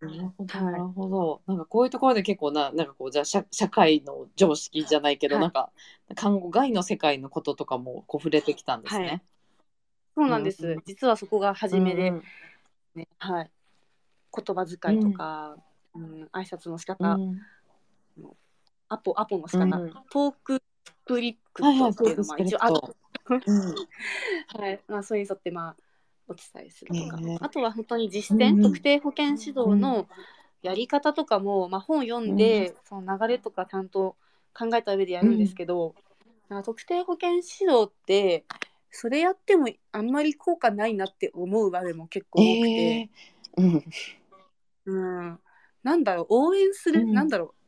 [0.01, 0.73] なるほど、はい。
[0.73, 1.43] なるほど。
[1.47, 5.43] なんかこういうところで結構な、なんかこう、じゃあ社社会の常識じゃないけど、はい。
[5.43, 5.71] なんか
[6.15, 9.23] 看護外の世界のこととかもこう触れてきたんですね。
[10.15, 10.83] そうなんです、うん。
[10.87, 12.23] 実はそこが初めで、うん
[12.95, 13.51] ねはい、
[14.37, 15.57] 言葉遣いとか、
[15.95, 16.29] うん。
[16.33, 17.43] 挨拶の仕方、うん。
[18.89, 19.91] アポアポの仕方、うん。
[20.11, 22.95] トークスクリプはいはい、トっていうのも一応あトうん
[24.59, 24.81] はい。
[24.89, 25.77] まあ、それに沿ってまあ
[26.29, 30.09] お伝えするとか、あとは本当に実践、うん特定保健指導の
[30.63, 34.17] やり方とかも、まあ、本読んで、その流れとかちゃんと
[34.55, 35.95] 考えた上でやるんですけど、
[36.49, 38.45] なんか特定保健指導って
[38.91, 43.11] それやってもあんまり効果ないなって思う場面も結構多くて、
[43.57, 43.61] え。
[43.61, 43.85] ーうん。
[44.87, 44.99] う
[45.33, 45.41] ん、
[45.83, 47.13] なんだろう応援する、うん。
[47.13, 47.64] なんだろう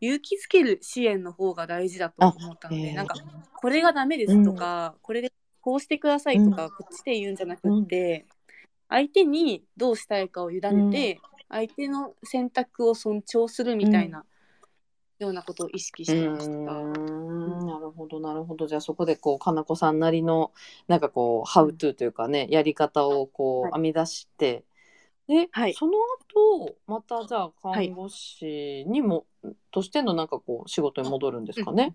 [0.00, 2.94] 勇気づける支援の方が大事だと思ったので、えー。
[2.94, 3.14] なんか
[3.54, 8.26] これがダメですとか、これでこうしてくださいとか、こっちで言うんじゃなくって、
[8.88, 14.24] 相手にどうしたいかを委ねて、相手の選択を尊重するみたいな、
[15.18, 16.52] ようなことを意識してました。
[16.52, 17.66] うーん。
[17.66, 18.66] なるほどなるほど。
[18.66, 20.52] じゃあそこでこうかなこさんなりの
[20.88, 23.72] なんかこう「How to」というかねやり方をこうはい。
[23.74, 24.64] 編み出して、
[25.30, 25.74] で、はい。
[25.74, 25.92] その
[26.34, 29.24] 後またじゃあはい看護師にも、
[29.70, 31.94] としてのなんかこう仕事に戻るんですかね？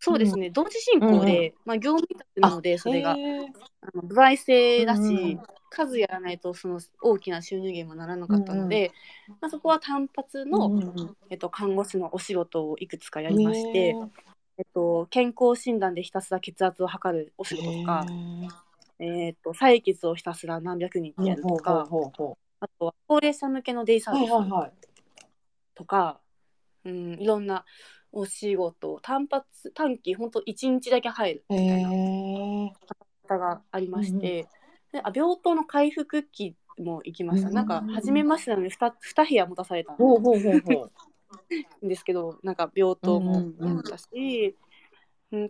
[0.00, 3.12] そうですね、同時進行で、まあ、業務委託なのでそれが。
[3.12, 3.16] あ
[3.94, 5.04] の歩合制だし、う
[5.36, 5.40] ん
[5.74, 8.92] 数やらないとその大きな収入源もならなかったので、
[9.40, 14.10] まあ、そこは単発の、うんうんえっと、看護師のお仕事をいくつかやりまして、ね
[14.58, 18.04] えっと、健康診断でひたすら血圧を測るお仕事とか、
[19.02, 21.88] えっと、採血をひたすら何百人ってやるとか、
[22.60, 24.72] あとは高齢者向けのデイサうービスはいはいはい。
[25.74, 26.20] とか、
[26.84, 27.64] うん、いろんな
[28.12, 32.72] お仕事単発短期ほんと1日だけ入るへみたいなえ。
[33.26, 34.46] 方がありまして、
[34.92, 39.98] であ病棟の回復期も行きました、うんなんか初めましてなのに 2, 2部屋持たされたん。
[41.82, 44.71] ですけどなんか病棟もやったし、うん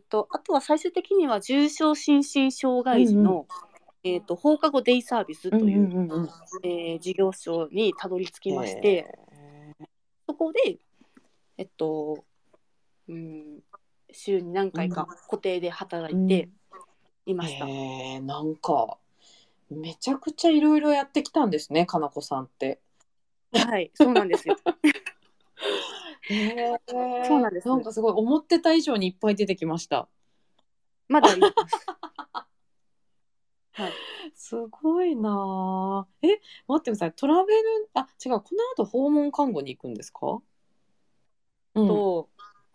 [0.08, 3.46] とあとは最終的には重症心身障害児の、
[4.04, 6.28] えー、と放課後デイサービスという、うんうんうんうん
[6.62, 9.06] えー事業所にたどり着きまして、へ
[10.26, 10.78] そこで
[11.58, 12.24] えっと、
[13.08, 13.60] うん、
[14.12, 16.48] 週に何回か固定で働いて
[17.26, 17.66] いました。
[17.66, 18.98] へえなんか
[19.70, 22.80] めちゃくちゃいろいろやってきたんですねかなこさんって。
[23.52, 24.56] はい、そうなんですよ。
[26.22, 26.78] へえ
[27.26, 30.08] そうなんですなんかすごい思ってた以上にいっぱい出てきました。
[31.08, 31.54] まだあります。
[33.74, 33.92] はい、
[34.34, 36.06] すごいなあ。
[36.22, 37.60] え待ってくださいトラベル
[37.94, 40.40] あ違うこの後訪問看護に行くんですか？
[41.74, 41.88] うん。
[41.88, 42.28] と、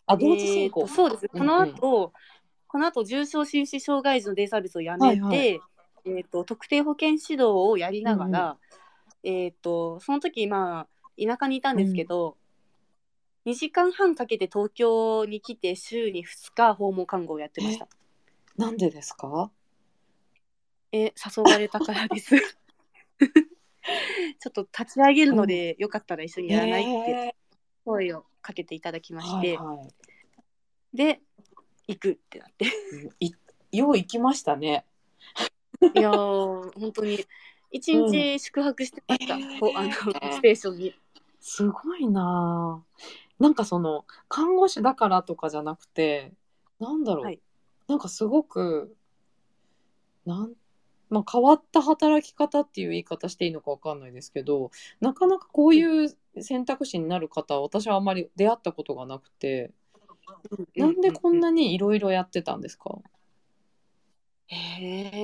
[0.07, 0.87] あ同時進行。
[0.87, 1.29] そうです。
[1.31, 2.13] うんこの後、
[2.67, 5.61] この後重症心身障害児のデイサービスをやめて、はいはい
[6.05, 8.57] えー、と特定保健指導をやりながら、
[9.23, 10.87] えっ、とその時まあ
[11.23, 12.37] 田舎にいたんですけど、
[13.47, 17.87] 2時間半かけて東京に来て週に2日訪問看護をやってました。
[18.57, 19.49] なんでですか？
[20.91, 22.35] え誘われたからです。
[22.39, 27.35] ちょっと立ち上げるので、よかったら一緒にやらないってへ
[27.85, 29.89] 声をかけていただきまーして、はいはい
[30.93, 31.21] で
[31.87, 32.65] 行くってなって。
[33.21, 33.31] い
[33.71, 34.85] よう行きましたね。
[35.95, 37.25] いやー本当に
[37.71, 40.95] 一日宿泊してました、うんこうあのステーションに。
[41.39, 42.97] すごいなあ
[43.39, 46.31] なんかその看護師だからとかじゃなくて
[46.79, 47.39] なんだろう、はい。
[47.87, 48.95] なんかすごく
[50.25, 50.53] なん、
[51.09, 59.71] まあ、変わった働き方っていう言い方していいのかわかんないですけどなかなかこういう選択肢になる方は私はあまり出会ったことがなくて
[60.75, 62.99] なんでこんなにいろいろやってたんですか、
[64.47, 64.55] へ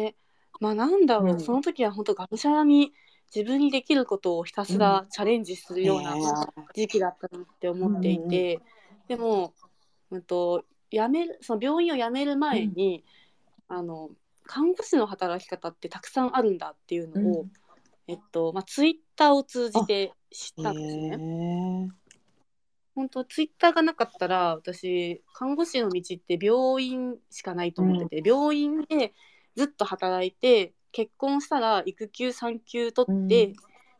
[0.08, 0.16] え。
[0.60, 1.40] まあなんだろう、うん。
[1.40, 2.94] その時は本当がむしゃらに
[3.36, 6.16] 自分にできることをひたすらチャレンジするような
[6.74, 8.60] 時期だったなって思っていて、
[9.08, 9.54] でも、
[10.12, 13.04] うん、と辞めるその病院を辞める前に、
[13.68, 14.10] あの
[14.46, 17.52] 看護師の働き方ってたくさんあるんだっていうのを、うん。
[18.06, 21.90] えっとまあ、ツイッターを通じて知ったんですよね。
[22.96, 29.14] 本当ツイッターがなかったら私看護師の道って病院しかないと思ってて、病院で
[29.56, 33.56] ずっと働いて結婚したら育休産休取って、うん。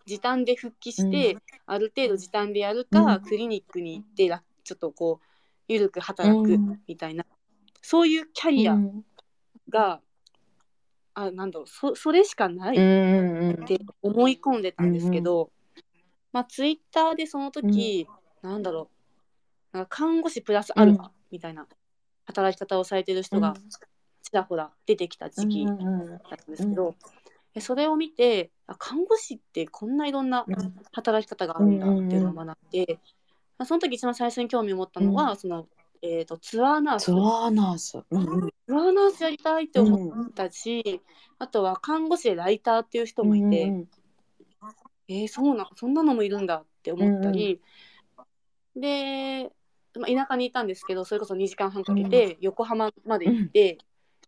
[0.06, 3.22] 時短で復帰して、ある程度時短でやるか、うん。
[3.22, 5.26] クリニックに行ってらちょっとこう
[5.68, 6.80] 緩く働くうん。
[6.88, 7.26] みたいな、
[7.82, 9.06] そういうキャリアうん。
[9.70, 10.02] が、
[11.16, 13.64] あなんだろうそそれしかないうんうんうん。
[13.64, 15.52] って思い込んでたんですけど、
[16.32, 18.08] まあツイッターでその時、
[18.42, 18.90] なんだろ
[19.74, 21.66] うなんか看護師プラスアルファみたいな
[22.26, 23.78] 働き方をされてる人がち
[24.34, 26.96] らほら出てきた時期うんうんだったんですけど、
[27.54, 30.76] でそれを見てあ看護師ってこんないろんなうん。
[30.92, 33.00] 働き方があるんだっていうのを学んで、
[33.58, 35.68] まあ、その時一番最初に興味を持ったのは、その、
[36.02, 37.06] えー、とツアーナース。
[37.06, 38.00] ツアーナース。
[38.10, 38.50] うんうん。
[38.50, 41.02] ツアーナースやりたいって思ったし、
[41.40, 43.88] あとは看護師でライターっていう人もいて、うん
[45.08, 47.62] えー、そうなそんなのもいるんだって思ったり、
[48.76, 49.52] で、
[49.96, 53.78] まあ、田舎にいたんですけどそれこそ2時間半かけて横浜まで行って、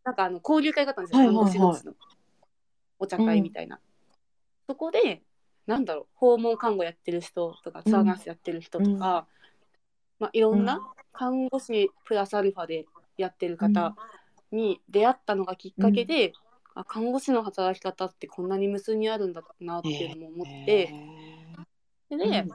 [0.05, 1.53] なんかあの交流会があったんですよ、はいはいはい。
[1.53, 1.93] 看護師同士の。
[2.97, 3.79] お茶会みたいな。
[4.67, 5.21] そこで
[5.67, 8.99] なんだろう訪問看護やってる人とかツアーナースやってる人とか、うん。
[8.99, 9.27] ま
[10.27, 10.79] あ、いろんな
[11.11, 12.85] 看護師プラスアルファで
[13.17, 13.95] やってる方
[14.51, 16.33] に出会ったのがきっかけで、
[16.75, 20.93] あ看護師の働き方ってこんなに無数にあるんだなっていうのも思って、
[22.09, 22.49] で、うん。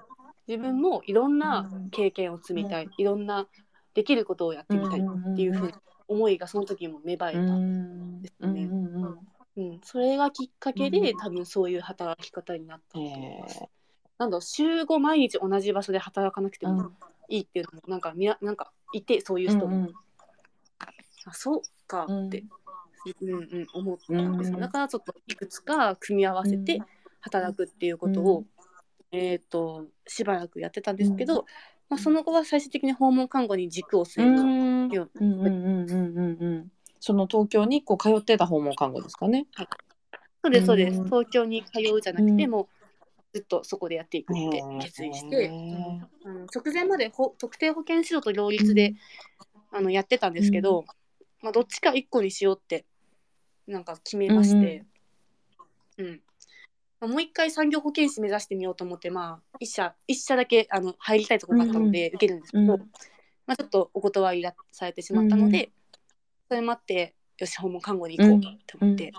[0.46, 3.46] 自分もいろんな経験を積みたい、いろんな
[3.94, 7.46] できることをやってみたいっていうふうな思いがその時も芽生えた、ん。
[7.46, 9.18] んうんうん
[9.56, 9.80] うん。
[9.82, 11.18] それがきっかけで、うん。
[11.18, 13.58] 多分そういう働き方になったと思います。
[13.58, 13.68] へ
[14.18, 16.90] なんだ週5毎日同じ場所で働かなくてーも
[17.28, 19.92] いいっていうのもなんかみななんかいてそういう人も、うんうん。
[21.26, 22.44] あそうかって、
[23.20, 26.80] うんうん思ったんですよ、うんだからちょっといくつか組み合わせて
[27.20, 28.46] 働くっていうことを、うん
[29.12, 31.46] えっ、としばらくやってたんですけど、
[31.90, 34.88] まあ、その後は最終的に訪問看護に軸を据える、うん。
[34.90, 35.24] よう。
[35.24, 36.72] んうんうんうんうんうん。
[37.00, 39.46] その東京にこう通ってた訪問看護ですかね。
[40.42, 41.04] そうですそうです、うん。
[41.06, 42.50] 東京に通うじゃなくて、うん。
[42.50, 42.68] もう
[43.34, 45.48] ずっとそこでやっていくって決意して、
[46.24, 46.46] うん。
[46.54, 48.94] 直前までほ特定保健指導と両立で、
[49.72, 50.84] あのやってたんですけど、
[51.42, 52.84] まあ、どっちか一個にしようって
[53.66, 54.84] なんか決めまして、
[55.98, 56.29] うんまあ
[57.00, 62.80] もう一回産業保健師目指してみようと思って、まあ、一社一社だけあの入りたいところがあったので受けるんですけど、うん。
[63.46, 65.70] まあ、ちょっとお断りされてしまったので、
[66.48, 69.12] それもあってよし訪問看護に行こうと思って、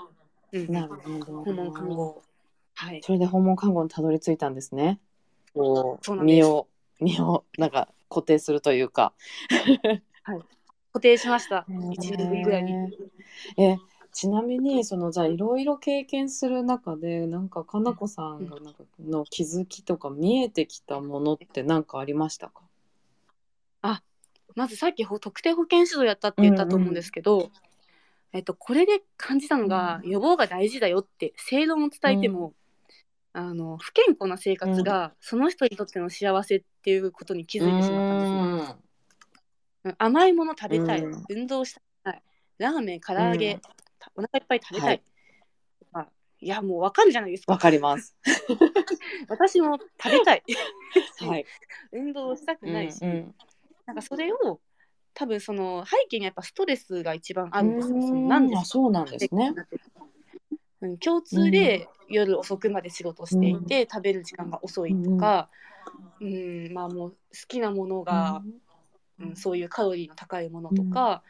[0.54, 0.72] うん。
[0.72, 1.44] なるほど。
[1.44, 2.24] 訪問看護
[2.76, 3.02] はい。
[3.04, 5.00] それで訪問看護にたどり着いたんですね。
[5.56, 6.67] そうなん身を
[7.00, 9.13] 身をなんか固定するというか。
[10.94, 11.65] 固定しました。
[11.70, 12.74] 1年ぐらいに。
[13.58, 13.78] え
[14.13, 22.63] ちなみにそのじゃあいろいろ経験する中でなんかかなこさんがなんかの気づきとか見えてきたものって何かありましたか？
[24.54, 27.52] まずさっきほ特定保健指導やったって言ったと思うんですけど、
[28.34, 32.54] えっと、これで感じたのが、予防が大事だよって正論を伝えても、
[33.32, 38.41] あの不健康な生活がその人にとっての幸せっていうことに気づいてしまったんですね。
[39.86, 39.95] うん。
[39.97, 41.26] 甘いもの食べたい、うん。
[41.30, 42.21] 運動したい
[42.58, 43.58] ラーメン唐揚げ、
[44.16, 45.04] お腹いっぱい食べたい、はい。
[45.92, 46.08] まあ
[46.40, 47.54] いやもうわかるじゃないですか。
[47.54, 48.16] わかります。
[49.30, 50.44] 私も食べたい。
[51.22, 51.46] はい。
[51.94, 53.36] 運動したくないし、うん
[53.86, 54.62] なんかそれを
[55.14, 58.02] 多分その背景にやっぱストレスが一番あうるんですよ。
[58.02, 59.54] そのんなんであそうなんですね。
[60.82, 65.50] うん、共通で夜遅くまで仕事していて、食べる時間が遅いとか、
[66.20, 68.42] うんまあもう好きなものが、
[69.20, 69.36] うん。
[69.36, 71.24] そういうカロリーの高いものとか、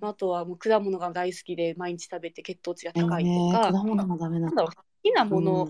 [0.00, 5.68] まああとはもう果物が大好きで毎日食べて血糖値が高いとか、えー果物もダメなんんだろう好きなもの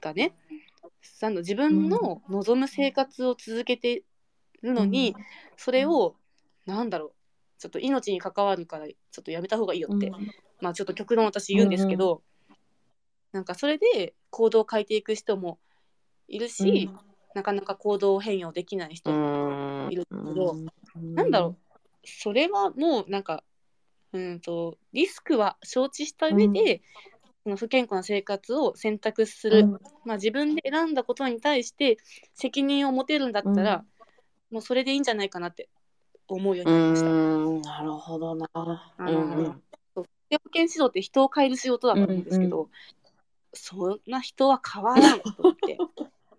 [0.00, 0.34] がね、
[1.22, 4.02] あの自分の望む生活を続けて
[4.62, 5.16] るのに、
[5.56, 6.16] それを
[6.66, 7.12] なんだろう
[7.58, 10.12] ちょっと命に関わるからちょっとやめた方がいいよって、
[10.60, 12.22] まあちょっと極論私言うんですけど、
[13.32, 15.58] なんかそれで行動を変えていく人も
[16.28, 16.90] いるし、
[17.34, 20.56] なかなか行動変容できない人うも、んいるけど
[21.02, 21.56] なんだろう
[22.04, 23.42] それはもうなんか
[24.18, 26.82] うんとリスクは承知した上で、
[27.42, 29.66] その不健康な生活を選択する、
[30.04, 31.98] まあ、自分で選んだことに対して
[32.32, 33.84] 責任を持てるんだったら、
[34.50, 35.68] もうそれでいいんじゃないかなって
[36.28, 37.10] 思うよううになりました。
[37.10, 38.48] んなるほどな。
[38.98, 39.62] うんうん。
[39.94, 42.68] 保健指導って人を変える仕事だと思うんですけど、
[43.52, 45.78] そんな人は変わらんと思って。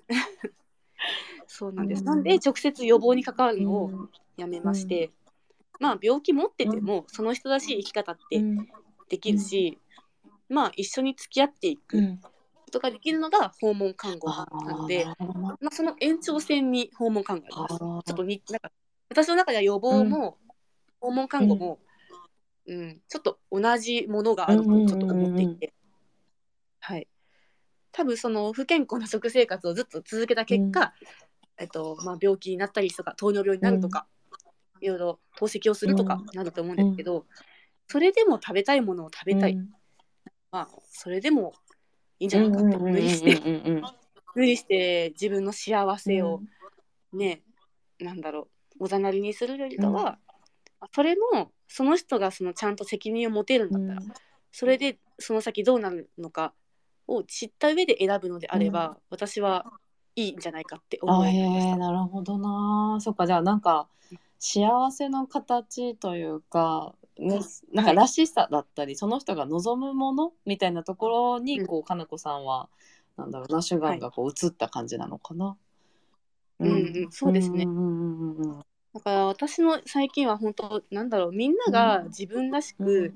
[1.48, 2.06] そうなんです、うん。
[2.06, 5.12] なんで直接予防に関わるのをやめまして、
[5.80, 8.44] まあ病気持っててもその人らしい生き方って
[9.10, 9.80] できるし、
[10.50, 12.02] まあ一緒に付き合っていく
[12.66, 14.46] ことができるのが訪問看護な
[14.78, 18.06] ので、まあ、その延長線に訪問看護があります。
[18.06, 18.72] ちょっとになんか
[19.10, 20.38] 私の中では予防も
[21.00, 21.80] 訪問看護も、
[22.68, 23.02] うん。
[23.08, 25.74] ちょっと同じものがあるとちょっと思っていて、
[26.80, 27.08] はい。
[27.92, 30.94] 多分その不健康な食生活をずっと続けた結果、
[31.58, 34.08] えっとまあ、病気になったりとか糖尿病になるとか、
[34.86, 37.26] いろいろ透析をするとかなると思うんですけど、
[37.88, 39.70] それでも食べたいものを食べたい、うん。
[40.52, 41.54] まあそれでも
[42.20, 43.84] いいんじゃないかって、無理してうんうんうん。
[44.36, 45.12] 無理して。
[45.20, 46.42] 自分の幸せを
[47.14, 47.42] ね、
[48.00, 48.48] なんだろ
[48.80, 48.84] う。
[48.84, 50.20] おざなりにするよりかは、
[50.94, 54.16] それもその人がそのちゃんと責任を持てるんだったら、
[54.52, 56.54] それでその先どうなるのか
[57.08, 58.98] を知った上で選ぶのであれば、うん。
[59.10, 59.66] 私は
[60.16, 61.76] いいんじゃないかって思いました。
[61.76, 63.88] えなるほどなそっかじゃあなんか
[64.48, 67.40] 幸せの形というか、ね、
[67.74, 71.66] なんからしさだったり、その人が望むものみたいなところに、うん。
[71.66, 72.70] こうかなこさんは
[73.18, 75.58] なんだろうな主眼がこう移った感じなのかな。
[76.60, 76.74] うんう
[77.08, 77.08] ん。
[77.10, 77.66] そうですね。
[78.94, 82.86] だから私の最近は本当なんだろうみんなが自分らしうん。
[82.86, 83.14] く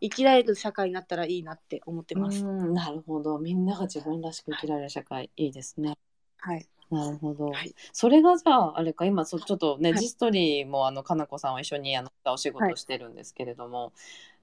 [0.00, 2.46] 生きられる社会になったらいいなって思ってます。
[2.46, 2.72] うん。
[2.72, 3.40] なるほど。
[3.40, 5.98] みんなが自分らしく生きられる社会、い、いですね。
[6.38, 6.68] はい。
[6.90, 7.74] なるほど、はい。
[7.92, 10.00] それがじゃああれか今そちょっとね、はい。
[10.00, 13.92] ジストリーもあのかなこさんは一緒にあのお仕事してるんですけれども、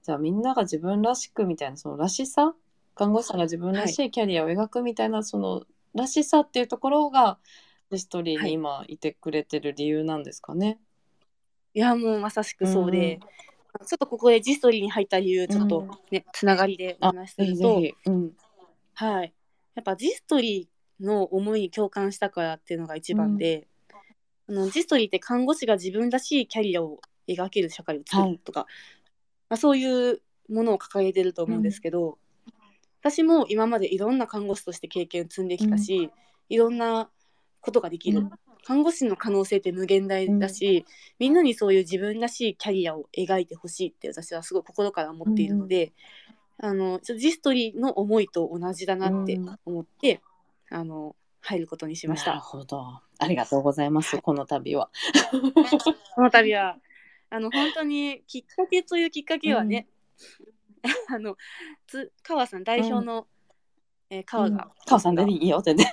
[0.04, 2.54] じゃあみんなが自分らしくみたいなそのらしさ
[2.94, 7.38] 看護師さんが自分らしいキャリアを描くみたいな、そのらしさっていうところが
[7.90, 10.78] ジストリーに今いてくれてる理由なんですかね？
[11.74, 13.18] いやもうまさしくそうで、
[13.86, 17.80] ちょっとここでジストリーに入った理由ちょっとね、つながりでおあ話しすると、
[18.10, 18.30] ん。
[18.94, 19.32] はい。
[19.74, 23.68] やっぱジストリーの思いに共感したからっていうのが一番で、
[24.48, 28.66] あのジストリーって看護師が自分らしいキャリアを描ける社会を作るとか、
[29.48, 32.18] まあ、そういうものを掲げてると思うんですけど、
[33.00, 36.10] 私も今までいろんな看護師として経験を積んできたし、
[36.48, 37.10] いろんな
[37.60, 38.30] ことができる、うん。
[38.64, 40.84] 看護師の可能性って無限大だし、
[41.18, 45.92] みんなにそういう自分らしいキャリアを描いてほしいって私はすごい心から思っているので、
[46.58, 50.20] あのちょっとジストリーの思いと同じだなって思って、
[50.70, 52.44] あの入ることにしましなるた。
[52.44, 53.00] ほど。
[53.18, 54.20] ありがとうございます。
[54.20, 54.90] この度は。
[56.14, 56.78] この度は。
[57.30, 59.88] あの本当にきっかけというきっかけはね、
[61.08, 61.36] あの
[61.86, 63.26] つ川さん代表の、
[64.10, 65.90] えー川が、川さんでいいよってね。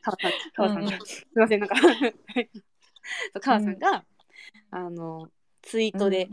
[0.00, 0.94] 川さん川さんが、うん。
[0.94, 1.76] うんすいませんなんか。
[3.40, 4.04] 川さんが、
[4.70, 5.30] あの
[5.62, 6.32] ツイートで、うん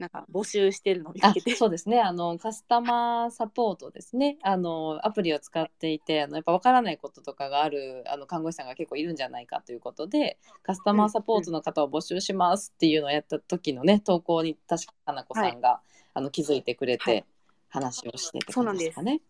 [0.00, 2.00] なんか募集してるのを見て、そうですね。
[2.00, 4.38] あのカスタマーサポートですね。
[4.42, 15.80] あのアプリを使っていてあのやっぱ分からないこととかがあるあの看護師さんが結構いるんじゃないかということでカスタマーサポートの方を募集しますっていうのをやった時のね投稿に確か花子さんが、
[16.14, 17.24] あの気づいてくれてはい。
[17.70, 18.96] 話をしててそうなんです。
[18.96, 19.20] かね。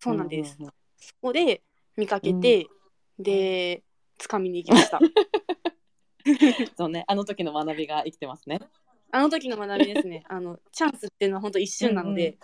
[0.00, 0.68] そうなんです、うう
[0.98, 1.62] そこで
[1.96, 2.66] 見かけて、
[3.18, 3.82] で
[4.18, 5.00] 掴みに行きました。
[6.76, 7.04] そうね。
[7.06, 8.60] あの時の学びが生きてますね。
[9.12, 10.22] あの時の学びですね。
[10.28, 12.34] あのチャンスっていうのは本当一瞬なので、うんうん。
[12.34, 12.38] い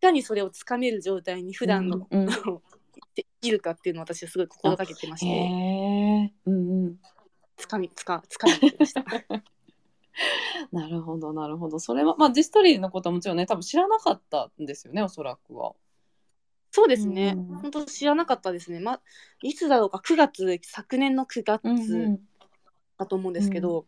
[0.00, 2.28] かにそれをつかめる状態に普段の、うんうん。
[3.14, 7.00] できるかっていうのを私はすごい心がけてましへてえ、うんうん。
[7.56, 9.04] つかみつかつかみました。
[10.72, 11.78] なるほどなるほど。
[11.78, 15.74] それはまあジストリーのことはもちろんね多分知らなかったんですよねおそらくは。
[16.70, 18.80] そうですね、うん本当知らなかったですね。
[18.80, 19.00] ま
[19.42, 19.98] いつだろうか。
[19.98, 22.20] 9月昨年の9うん月
[22.96, 23.86] だと思うんですけど、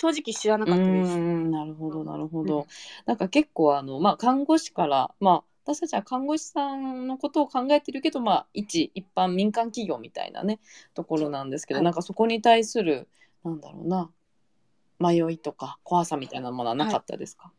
[0.00, 2.66] 正直知らなかったです、うんなるほどなるほど。
[3.04, 10.58] なんか結構あのまあ看護師からまあ私たちは看護師さんのことを考えてるけどまあ一一般民間企業みたいなね
[10.94, 11.84] ところなんですけど、はい。
[11.84, 13.08] なんかそこに対する
[13.44, 14.10] なんだろうな
[14.98, 17.52] 迷いとか怖さみたいなものはなかったですか？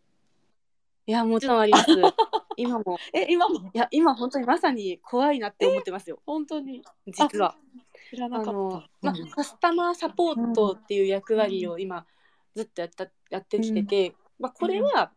[1.06, 1.12] い。
[1.12, 1.86] やもちろんあります。
[2.58, 2.98] 今も。
[3.14, 3.70] え今も？
[3.74, 6.20] いや今本当にまさに怖いなって思ってますよ。
[6.26, 6.84] 本当に。
[7.06, 7.56] 実は。
[8.10, 8.52] 知らなかった。
[8.52, 12.06] まあ、カスタマーサポートっていう役割を今
[12.56, 15.12] ずっとやったやってきてて、まあ、これは、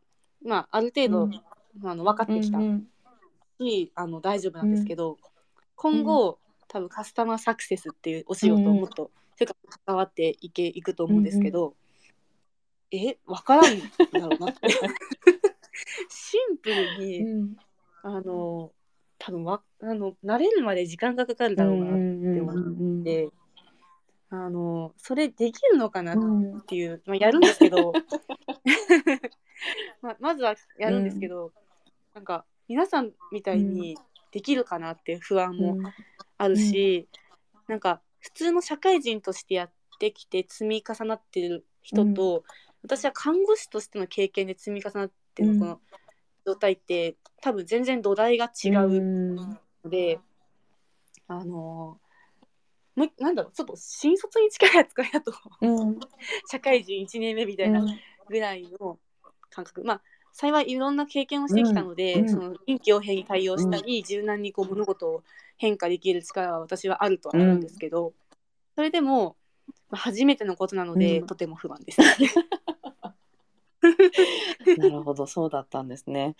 [0.44, 1.42] まあ、ある程度、うん。
[1.82, 2.86] あの分かってきたうん
[3.60, 5.18] し、あの大丈夫なんですけど、
[5.76, 11.74] 今後多分カスタマーサクセスっていうお仕事をもっと、それから関わっていけいくと思うんですけど、
[12.90, 13.84] え分からんだ
[14.20, 14.68] ろうなって。
[16.08, 17.56] シンプルに、うん。
[18.02, 18.70] あの
[19.18, 23.30] 多分わあの慣れるまで時間がかかるだろうなって思って、
[24.34, 27.92] あのそれできるのかなっていう、まあ、やるんですけど。
[30.02, 31.52] まあまずはやるんですけど、
[32.14, 33.96] なんか皆さんみたいに
[34.32, 35.78] できるかなっていう不安も
[36.38, 37.08] あるし、
[37.68, 42.44] なんか普通の社会人としてやってきて積み重なってる人と、
[42.82, 45.60] 私は看護師としての経験で積み重なってるうん。
[45.60, 45.80] この
[46.46, 50.20] 状態って多分全然土台が違うので、
[51.26, 51.98] あの
[52.96, 55.32] もうなんだろうちょっと新卒に近い扱いだと。
[55.60, 55.98] うん。
[56.50, 57.84] 社会人1年目みたいな
[58.28, 58.98] ぐらいの
[59.50, 62.20] 感覚、まあ幸いいろんな経験をしてきたので、うん。
[62.22, 65.22] うんその臨機応変に対応したり、柔軟にこう物事を
[65.56, 68.12] 変化できる力は私はあるとは思うんですけど、
[68.74, 69.36] それでも、
[69.90, 71.26] まあ初めてのことなので、うん。
[71.26, 72.00] とても不安です。
[74.76, 76.34] なるほど、そうだったんですね。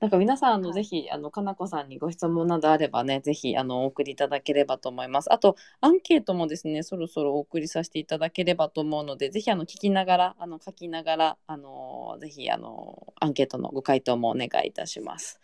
[0.00, 5.32] なんか皆さん、あの、はいぜひ、あの、かなこさんにご質問などあればね、ぜひ、あの、お送りいただければと思います。
[5.32, 15.40] あと、アンケートもですね、そろそろお送りさせていただければと思うので、ぜひ、あの、聞きながら、あの、書きながら、あの、ぜひ、あの、アンケートのご回答もお願いいたします。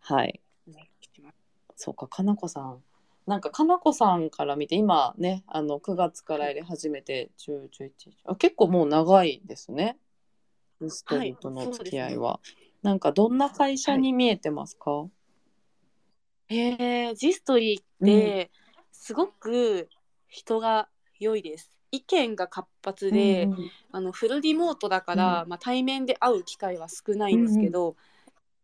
[0.00, 0.40] はい。
[1.76, 2.82] そうか、かなこさん。
[3.26, 7.90] なんか、かなこさんから見て、今ね、あの、9月からやり始めて、10、11、
[8.24, 9.98] あ、結構もう長いですね。
[10.80, 12.40] ミステリーとの付き合いは。
[12.82, 15.06] なんか、どんな会社に見えてますか、
[16.48, 18.50] えー、ジストリーって
[18.90, 19.88] すごく
[20.28, 21.70] 人が良いです。
[21.90, 23.70] 意見が活発で、うんうん。
[23.92, 27.96] あのフルリモートだから、まあ、対面で会う機会は少ないんですけど、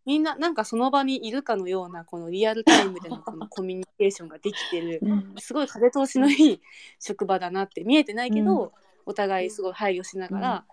[0.05, 5.35] みんななんかその場にいるかのようなこのリアルタイムでのこの コミュニケーションができてるうん。
[5.39, 6.61] すごい風通しのいい
[6.99, 8.73] 職場だなって見えてないけど、
[9.07, 10.65] お互いすごい配慮しながら、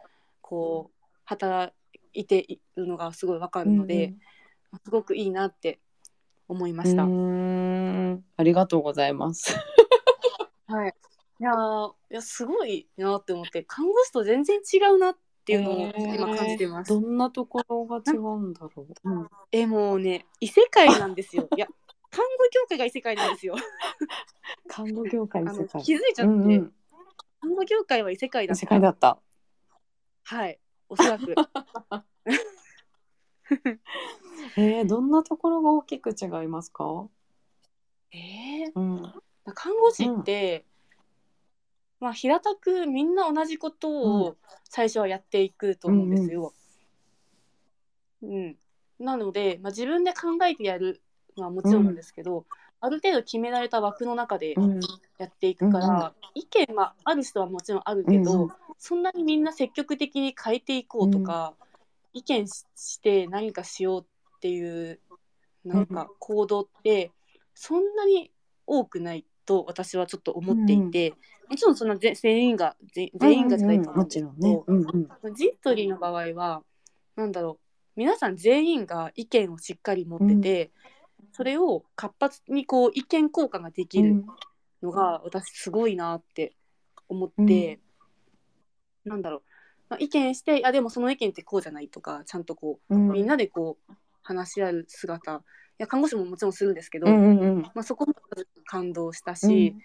[0.42, 1.74] こう働
[2.16, 4.14] いているのがすごいわかるので、
[4.84, 5.80] すごくいいなって
[6.48, 7.04] 思いました。
[7.04, 9.56] うんうんありがとうございます。
[10.68, 10.96] はい。
[11.40, 15.76] いやーいやすごいなって思って看護師と全然違うなっていうのを
[16.16, 16.90] 今感じてます。
[16.90, 18.88] どんなところが違うんだろう。
[19.04, 21.48] うんえもうね異世界なんですよ。
[21.56, 21.68] いや
[22.10, 23.56] 看護業界が異世界なんですよ。
[24.68, 25.84] 看護業界あの世界。
[25.84, 26.74] 気づいちゃって、うんうん
[27.42, 28.70] 看護業界は異世界だっ世た。
[28.70, 29.20] 界だった。
[30.24, 30.60] はい。
[30.90, 31.36] おそらく。
[34.58, 37.08] えー、どんなところが大きく違いますか？
[38.12, 39.14] えー、うん。
[39.54, 40.66] 看護師って、
[42.00, 43.90] まあ平たくみんな同じこと
[44.26, 46.54] を最初はやっていくと思うんですよ。
[48.22, 48.58] うん
[48.98, 51.02] なので、まあ、自分で考えてやる
[51.38, 52.46] のはもちろんなんですけど、
[52.80, 54.80] ある程度決められた枠の中でうん。
[55.18, 56.12] やっていくから、うんうん。
[56.36, 58.50] 意見はある人はもちろんあるけど、うんうん。
[58.78, 61.54] そんなにみんな積極的に変えていこうとか、
[62.14, 65.00] 意見しして何かしようっていう
[65.64, 67.12] なんか行動って
[67.54, 68.32] そんなに
[68.68, 71.14] 多くないと私はちょっと思っていて、
[71.50, 74.64] もちろんそんなぜ全員がぜ全員がじゃないと思うもんですけちろんねど。
[74.68, 75.36] うんうん。
[75.36, 76.64] ジットリーの場合は
[77.16, 80.72] なんだろう皆さん全員が意見をしっかり持ってて、
[81.32, 84.24] それを活発にこう意見交換ができる
[84.86, 86.56] のが私すごいなって
[87.10, 87.80] 思って、
[89.04, 89.42] なんだろう、
[89.90, 93.12] まあ、意見していやでもその意見ってこうじゃないとかちゃんとこううん。
[93.12, 95.36] みんなでこう話し合う姿。
[95.36, 95.38] い
[95.78, 97.62] や看護師ももちろんするんですけど、うんうんうん。
[97.62, 98.14] まあ、そこも
[98.66, 99.76] 感動したし、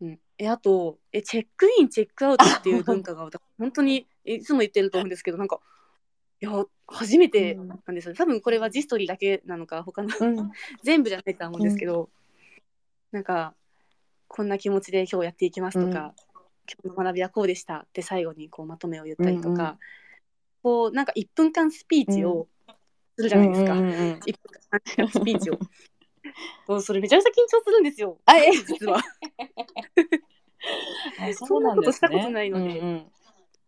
[0.00, 0.20] うん。
[0.38, 5.58] えあとえチェックインチェックアウトっていう文化が私本当にえいつも言ってると思うんですけどなんか
[6.40, 8.14] いや初めてなんですよ。
[8.14, 10.50] 多分これはジストリーだけなのか他のうん。
[10.82, 12.08] 全部じゃないとは思うんですけど、
[13.10, 13.54] なんか
[14.28, 16.14] こんな気持ちで今日やっていきますとか、
[16.84, 19.78] 今日の学びはこうでしたって最後にこうまとめを言ったりとか、うんうん。
[20.62, 22.46] こうなんか1分間スピーチを
[23.16, 25.58] するじゃないですか、うんうんうん1分間スピーチを。
[26.68, 28.18] もうそれめちゃくちゃ緊張するんですよ。
[28.26, 28.52] あえ？
[28.52, 28.98] 実は。
[31.18, 32.78] あそんなことしたことないので。
[32.78, 32.94] うんうん。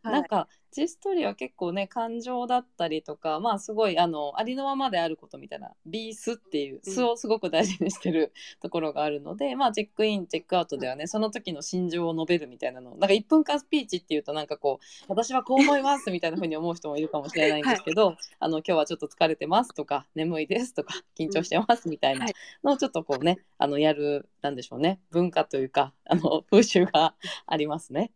[0.03, 0.13] はい。
[0.13, 6.93] なんかジストリは結構ね感情だったりとかまあすごいあのありのままであることみたいなビースっていううん。
[6.93, 11.07] 素をすごく大事にしてるところがあるので、まあチェックインチェックアウトではね。
[11.07, 12.91] その時の心情を述べるみたいなの。
[12.91, 22.35] なんか1分間スピーチっていうとなんかこう私はこう思いますみたいな風に思う人もいるかもしれないんですけど、あの今日はちょっと疲れてますとか眠いですとか緊張してますみたいなはい。
[22.62, 25.01] のをちょっとこうねあのやるなんでしょうね。
[25.11, 27.14] 文化というかあの風習が
[27.47, 28.12] ありますね。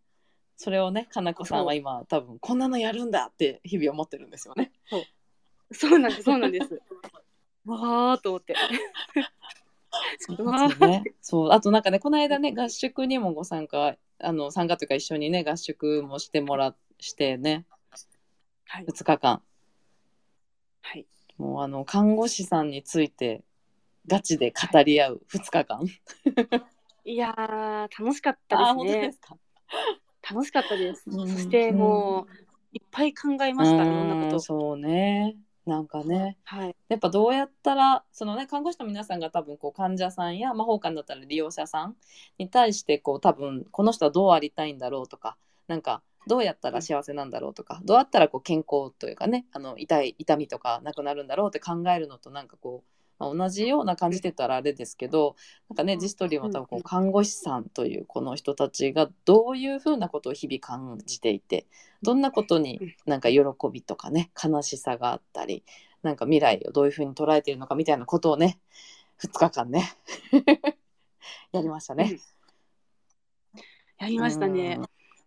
[0.56, 4.72] それをね、かなこさんは今多分こんなのやるんだって日々思ってるんですよね。
[5.72, 6.80] そうなんです、そうなんです。
[7.66, 8.54] わーと思って。
[10.18, 11.04] そうですよね。
[11.20, 17.66] そう、あとなんかね、この間ね、合宿にもご参加、あの参加というか一緒にね、合宿もしてもらしてね、
[18.66, 18.84] はい。
[18.86, 19.42] 2日間、
[20.82, 21.06] はい。
[21.38, 23.42] もうあの看護師さんについて
[24.06, 25.86] ガチで語り合う2日間。
[27.04, 29.20] いやー、楽しかったですね本当です。
[29.20, 29.36] か？
[30.30, 31.04] 楽しかったです。
[31.06, 34.36] うんそしてもう、いっぱい考えました、いろんなこと。
[34.36, 35.36] うんそうね。
[35.66, 36.76] なんかね、はい。
[36.88, 41.96] やっぱどうやったらそのね看護師の皆さんが多分こう患者さんや魔法官だったら利用者さん
[42.38, 55.36] に対してこう多分この人はどうありたいんだろうとかなんかどうやったら幸せなんだろうとかどうやったらこう健康というかねあの痛い痛みとかなくなるんだろうって考えるのとなんかこうまあ、同じような感じで言ったらあれですけど
[55.68, 61.66] なんかねジストリーは多分こう看護師さんというこの人たちがどういうふうなことを日々感じていて
[62.02, 63.40] どんなことになんか喜
[63.72, 65.64] びとかね悲しさがあったり
[66.02, 68.58] なんか未来をどういうふうに捉えているのかみたいなことをね
[69.22, 69.92] 2日間ね
[71.52, 72.18] やりましたね。
[73.98, 74.80] やりましたね。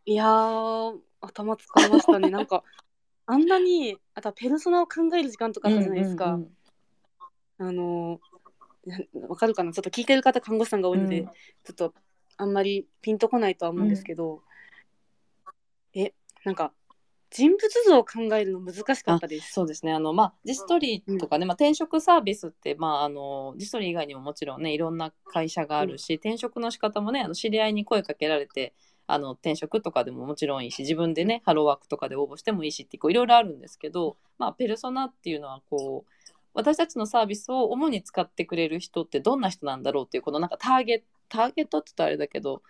[0.06, 2.30] いやー頭使いましたね。
[2.30, 2.64] なんか
[3.26, 6.34] あんなにあとはペルソナを考える時間とかあったじゃないですか。
[6.34, 6.57] うんうん
[7.60, 8.20] あの
[8.86, 9.72] なわかるかな？
[9.74, 11.26] ちょっと聞いてる方看護師さんが多いので、うん。
[11.28, 11.94] ちょっと
[12.38, 14.42] あんまりピンとこないとは思うんですけど、
[15.94, 16.14] え
[16.46, 16.72] なんか
[17.30, 19.52] 人物像を考えるの難しかったです。
[19.52, 19.92] そうですね。
[19.92, 28.74] あの、まあ、ジストリーとかね、まあ、転職サービスって、まあ、あのジストリー以外にももちろんねいろんな会社があるし、転職の仕方もねあの知り合いに声かけられて
[29.08, 36.12] あの転職とかでももちろんいいし自分でねハローワークとかで応募してもいいしってこういろいろあるんですけど、まあ、ペルソナっていうのはこう
[36.58, 42.64] 私たちのサービスを主に使ってくれる人ってどんな人なんだろうっていうこのなんかターゲターゲットって言ったらあれだけど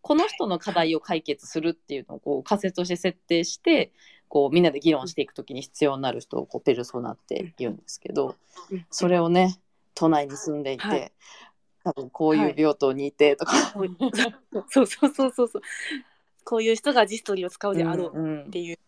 [0.00, 3.92] この人の課題を解決するっていうのをこう仮説として設定して
[4.28, 8.34] こうみんなで議論していくときに必要になる人をこうペルソナって言うんですけど
[8.70, 9.60] うんそれをね
[9.94, 11.12] 都内に住んでいて、はい。
[11.84, 13.52] 多分こういう病棟にいてとか、
[14.70, 15.62] そうそうそうそうそう。
[16.42, 18.78] こういう人がジストリーを使うであろううんっていう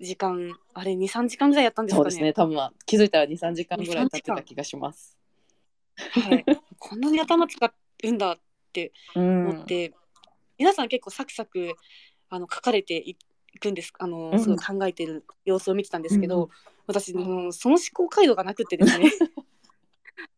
[0.00, 2.02] 時間、あれ23時間ぐらいやったんですかね？
[2.02, 2.32] そうですね。
[2.32, 5.16] 多分まあ気づいたら23時間ぐらい経ってた気がします。
[5.96, 6.44] はい、
[6.78, 7.74] こんなに頭使
[8.04, 8.38] うんだっ
[8.72, 9.92] てうん思って、
[10.58, 11.74] 皆さん結構サクサク
[12.28, 13.16] あの書かれてい
[13.58, 14.40] くんですあの、うん。
[14.40, 16.50] すごい考えてる様子を見てたんですけど、うん
[16.86, 19.12] 私もうその思考回路がなくってですね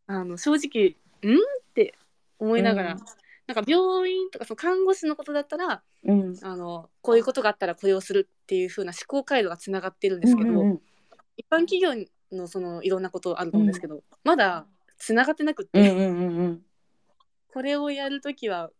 [0.06, 1.40] あの正直「ん?」っ
[1.72, 1.94] て
[2.38, 2.98] 思いながら、うん
[3.46, 6.36] なんか病院とかその看護師のことだったらうん。
[6.42, 10.80] あのこういうことがあったらこれをするっていう風な思考回路がつながってるんですけど、うんうん
[11.36, 11.94] 一般企業
[12.30, 14.66] のそのいろんなことあると思うんですけど、まだ
[14.98, 16.62] つながってなくって、うんうんうんうん。
[17.52, 18.70] これをやるときは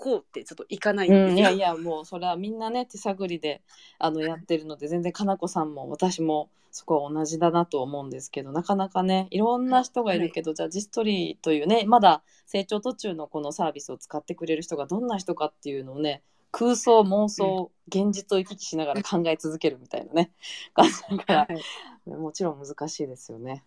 [0.00, 1.28] こうってちょっといかないんですよ。
[1.28, 3.60] うん、いやいやもうそれはみんなね手探りで
[3.98, 20.30] あのやってるので全然かなこさんも私もそこは同じだなと思うんですけどなかなかねいろんな人がいるけど、じゃあジストリーというねまだ成長途中のこのサービスを使ってくれる人がどんな人かっていうのをね空想妄想、現実を行き来しながら考え続けるみたいなね
[20.72, 23.64] 感じだからはいもちろん難しいですよね。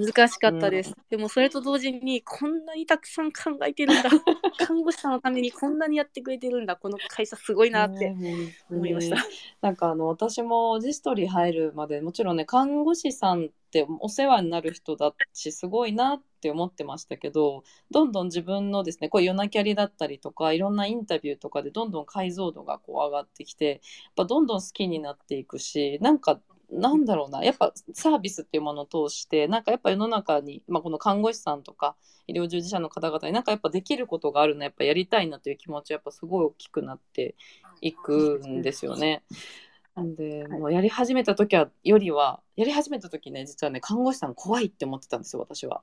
[0.00, 4.10] 難しかったです、でもそれと同時にこんなにたくさん考えてるんだ。
[4.58, 6.76] 看護師さんのためにこんなにやってくれてるんだ。
[6.76, 9.16] この会社すごいなってね思いました。
[9.60, 23.80] なんかあの私もジストリー入るまでもちろんね看護師さんってお世話になる人だしすごいなって思ってましたけどどんどん自分のですねこういう夜なキャリだったりとかいろんなインタビューとかでどんどん解像度がこう上がってきてやっ
[24.16, 26.40] ぱどんどん好きになっていくしなんか
[26.70, 27.44] なんだろうな。
[27.44, 31.96] やっぱサービスっていうものを通してなんかやっぱ世の中に、まあ、この看護師さんとか
[32.26, 37.34] 医療従事者の方々になんかやっぱできることがあるのやっぱやりたいなという気持ちはやっぱすごい大きくなって
[37.80, 39.24] いくんですよね。
[39.94, 40.60] なんで、はい。
[40.60, 45.82] もうやり始めた時はよりはやり始めた時ね実はね看護師さん怖いって思ってたんですよ私は。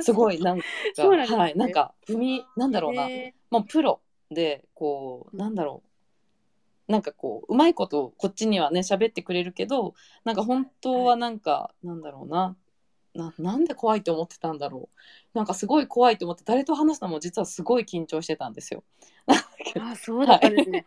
[0.00, 0.64] すごいなんか
[0.96, 1.26] ね。
[1.36, 4.00] はいなんか踏みなんだろうな、へもうプロ
[4.30, 5.88] でこうなんだろう
[6.88, 12.56] なんかこううまいことこっちにはね喋ってくれるけどなんか本当はなんか、なんだろうな。
[13.14, 14.98] ななんで怖いと思ってたんだろう。
[15.38, 18.84] なんかすごい怖いと思って誰と話すのも実はすごい緊張してたんですよ。
[19.80, 20.84] あそうだったんですね、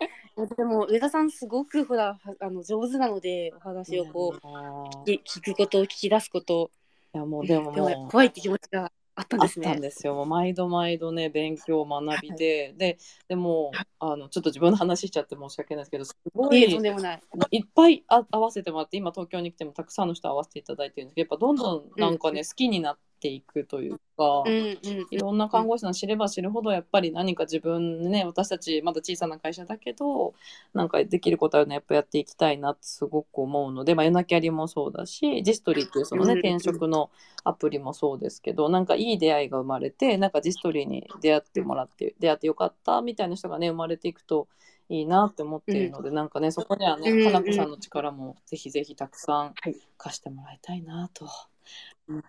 [0.56, 5.04] でも上田さんすごくほらはあの上手なのでお話をこうう。
[5.04, 6.72] 聞き聞くこと聞き出すこと。
[7.14, 7.90] いやもうでもでもう。
[7.90, 9.66] も怖いって気持ちがあったんあっですね。
[9.66, 10.16] たんですよ。
[10.16, 12.98] もう毎度毎度ね勉強学びで、で
[13.28, 17.22] でもあのちょっと自分の話しちゃって申し訳ないですけどすごいいえとんでもない。
[17.52, 24.44] いっぱいあ合わせてもらって今東京に来てもたくさんの人合わせていただいてるんですけどやっぱどんどんなんかね、うん好きになっていくというか。
[24.46, 24.78] うんうん
[25.12, 30.34] いろんな看護師さん知れば知るほどやっぱり何か自分ね私たちまだ小さな会社だけど
[30.74, 37.12] なんかできることあるのやっぱやっていきたいなってすごく思うので、まあ、夜なきゃりもそうだしジストリーっていうそのねうん転職の
[37.46, 44.50] アプリもそうですけどなんかいい出会いが生まれてなんかジストリーに出会ってもらって出会ってよかったみたいな人がね生まれていくと
[44.90, 51.26] いいなって思っているので、なんかねそこにはねうんかなこさんの力もぜひぜひたくさんはい貸してもらいたいなと。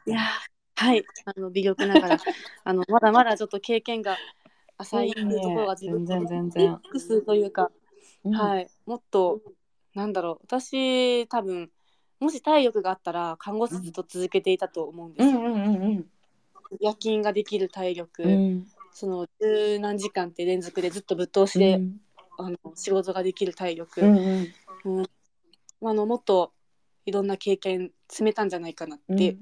[0.07, 1.05] いやーはい。
[1.27, 2.17] あの微力ながら
[2.65, 4.17] あのまだまだちょっと経験が
[4.79, 6.81] 浅いっていうところが自分全然全然。
[6.95, 7.71] X というか、
[8.25, 8.33] うん。
[8.33, 8.71] はい。
[8.87, 9.43] もっと
[9.95, 11.71] なんだろう私多分
[12.19, 16.11] もし体力があったら看護師ずっと続けていたと思うんですよ、うんうんうんうん
[16.79, 18.67] 夜勤ができる体力、うん。
[18.93, 22.01] その十何時間って連続でずっとぶっ通しで、うん。
[22.39, 24.99] あの仕事ができる体力、うんうん。
[24.99, 25.07] うん。
[25.83, 26.53] あのもっと
[27.07, 29.37] いろんな経験積めたんじゃないかなって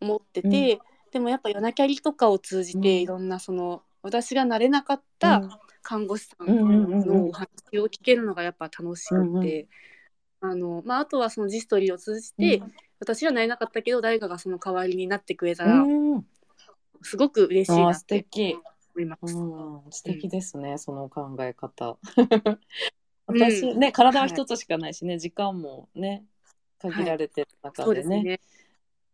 [0.00, 0.80] 思ってて、
[1.12, 5.42] でもやっぱ夜なキャリとかを通じて、うんいろんなその私がなれなかった
[5.82, 7.48] 看護師さんのお話
[7.78, 9.68] を聞けるのがやっぱ楽しくて、
[10.40, 12.62] あのまあ、あとはそのジストリーを通じて、
[12.98, 16.24] 私はなれなかったけど誰かがその代わりになってくれたらうん
[17.02, 18.58] すごく嬉しいなって敵。
[18.92, 19.36] 思います。
[19.36, 21.96] うん、素敵ですね、その考え方。
[22.16, 22.22] う
[22.52, 22.58] ん
[23.30, 26.24] 私、ね、体は一つしかないしね、時間もね、
[26.78, 28.22] 限られてる中そうでね。
[28.22, 28.40] ですね。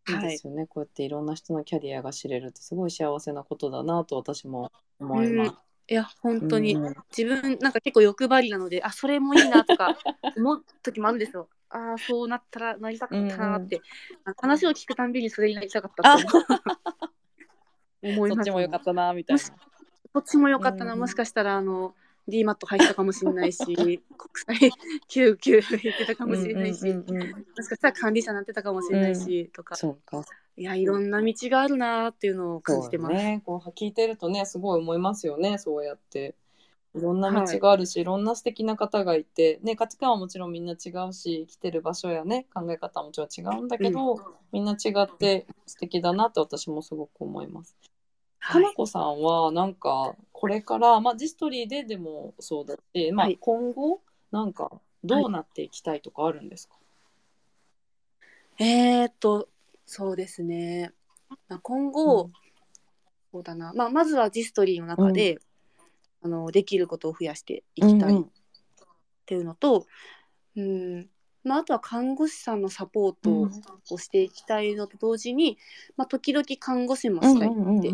[0.08, 0.28] いいはい。
[0.28, 5.54] ですよね、こうやっていろんな人のキャリアが知れるってすごい幸せなことだなと私も思います。
[5.88, 6.94] いや本当に、うん。
[7.16, 9.96] 自分なんか結構欲張りなのであそれもいいなとか
[10.36, 11.48] 思う時もあるんですよ。
[11.70, 13.80] ああそうなったらなりたかったなって、
[14.24, 16.26] あ話を聞くたんびにそれになりたかったって
[18.02, 19.42] 思 いますそっちもよかったなみたいな。
[20.12, 21.00] こっちもよかったな、うん。
[21.00, 21.94] もしかしたらあの
[22.28, 23.64] D マット入ったかもしれないし
[24.16, 24.70] 国際
[25.08, 29.76] 救急行ってたかもしれないし、うんうんうんうんもしかしたら管理者になってたかもしれないし、とか。
[29.76, 30.24] そうか。
[30.58, 33.14] いやいろんな道があるなっていうのを感じてます。
[33.14, 36.34] ね、こう聞いてるとねすごい思いますよねそうやって。
[36.94, 37.00] い。
[37.00, 44.16] ろんな道があるし、い、ろんな素敵な方がいて、ね、価値観はもちろんみんな違うし生きてる場所やね考え方はもちろん違うんだけど、
[44.52, 47.76] みんな違って素敵だなって私もすごく思います。
[48.46, 48.62] かはい。
[48.62, 54.70] なこさんはなんかこれから、まあ、ジストリーででもそうだし、まあはい、今後なんか
[55.04, 56.76] どうなっていきたいとかあるんですか、
[58.58, 59.48] えー、っと
[59.86, 60.92] そうですね、
[61.48, 62.32] まあ、今後、うん。
[63.32, 65.38] そうだな、まあ、まずはジストリーの中で、
[66.22, 68.30] あのできることを増やしていきたいっうん。
[69.26, 69.86] ていうのと、
[70.56, 71.06] うん
[71.46, 73.50] まあ、あとは看護師さんのサポートうん。
[73.90, 75.58] をしていきたいのと同時に、
[75.96, 77.88] まあ、時々看護師もしたいって、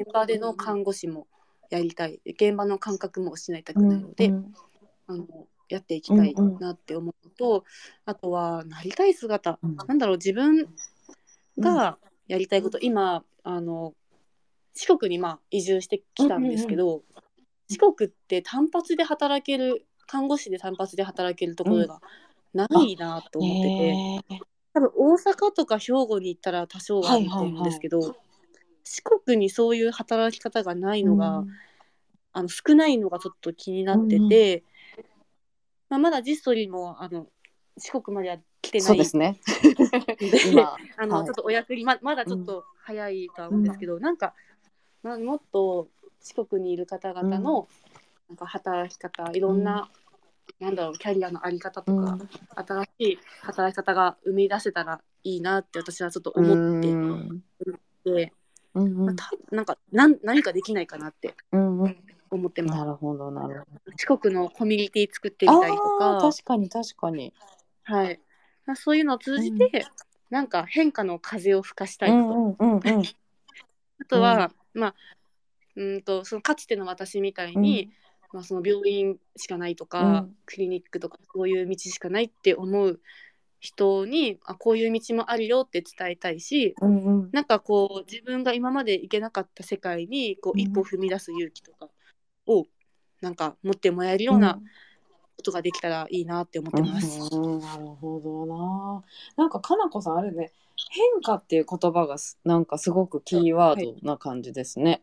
[0.00, 1.26] 現場での看護師も
[1.70, 2.20] やりたい。
[2.24, 4.54] 現場の感覚も失いたくないので、うん
[5.06, 5.26] あの
[5.68, 7.64] やっていきたいなって思うのと、
[8.04, 9.58] あとはなりたい姿。
[9.62, 9.76] うん。
[9.76, 10.68] なんだろう自分
[11.58, 13.94] がやりたいこと、今あの
[14.74, 17.02] 四国にまあ移住してきたんですけど、
[17.68, 22.00] 四国って単発で働ける看護師で単発で働けるところが
[22.54, 28.16] ないなと思ってて、多分大阪とか兵庫に行ったら多少はあると思うんですけど、
[28.84, 31.44] 四国にそういう働き方がないのが、
[32.32, 34.64] あの少ないのがちょっと気になってて、
[35.88, 37.28] まあ、まだジストリーもあの
[37.78, 39.40] 四国までは来てないそうですね。
[40.96, 41.26] あの、はい。
[41.26, 44.34] ちょっとお役にままだちょっと早いとは思うんですけど、なんか、
[45.02, 45.88] まあ、もっと
[46.20, 47.68] 四国にいる方々の、
[48.28, 49.90] なんか働き方いろんな、
[50.60, 52.18] なんだろうキャリアのあり方とか、
[52.54, 57.42] 新しい働き方が生み出せたらいいなって私はちょっと思ってうん。
[58.04, 58.32] て、
[58.74, 59.06] うんうん。
[59.06, 61.96] まあ、たなんかなん何かできないかなってうんうん。
[62.30, 62.78] 思ってます。
[62.78, 63.92] なるほどなるほど。
[63.96, 66.18] 四国のコミュニティ作ってみたりとか。
[66.20, 67.32] 確かに確かに。
[67.84, 68.20] はい、
[68.66, 69.86] まあ、そういうのを通じて、
[70.30, 73.02] なんか変化の風を吹かしたいなと、うんうんうんうん。
[74.00, 74.94] あとは、まあ
[75.76, 77.92] うんとそのかつての私みたいに、
[78.34, 83.00] まあ、その病院しかないとか、うんクリニックとかそういう道しかないって思う
[83.60, 91.88] 人にあこういう道もあるよって伝えたいしうんうんなんかこう自分が今まで行けなかった世界にこううん一歩踏み出す勇気とか
[92.46, 92.66] を
[93.20, 94.60] なんか持ってもらえるような
[95.36, 97.36] ことができたらいいなって思ってます。
[97.36, 99.04] うんなるほどな。
[99.36, 100.52] なんかかなこさんあれね
[100.90, 105.02] 変化っていう言葉がすなんかすごくキーワードな感じですね。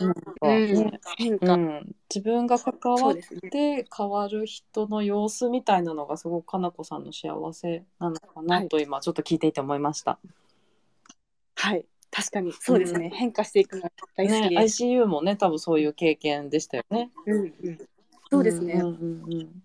[0.00, 3.16] なんかうんね変化、うん、自分が関わっ。
[3.50, 10.18] て変わる人の様子みたいなのがすごくかなこさんの幸せなのかなと今ちょっと聞いていて思いました。
[11.56, 14.82] はい確かにそうですね、うん変化していくのが大好ねきです。
[14.82, 17.10] ICU もね多分そういう経験でしたよね。
[17.26, 17.78] うんうん、
[18.30, 19.62] そうですね、うんうんうんうん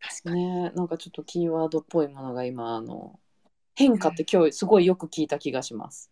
[0.00, 0.44] 確かに。
[0.44, 3.18] ねなんかちょっとキーワードっぽいものが今あの
[3.74, 6.10] 変化って今日すごいよく聞いた気がします。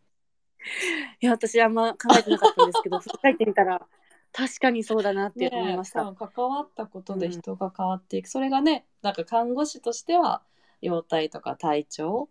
[1.21, 3.87] いや私あんま考えてなかったんですけど 振り返ってみたら
[4.33, 6.05] 確かにそうだなって思いました。
[6.05, 10.43] ね関わったことで人が変わっていく、それがねなんか看護師としては
[10.81, 12.29] 容体とか体調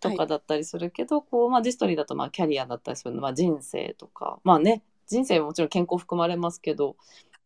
[0.00, 4.40] とかだったりするけど、こうまあ、ディストリーだとまあキャリアだったりするの、まあ、人生とか。
[4.44, 6.96] まあね人生ももちろん健康含まれますけど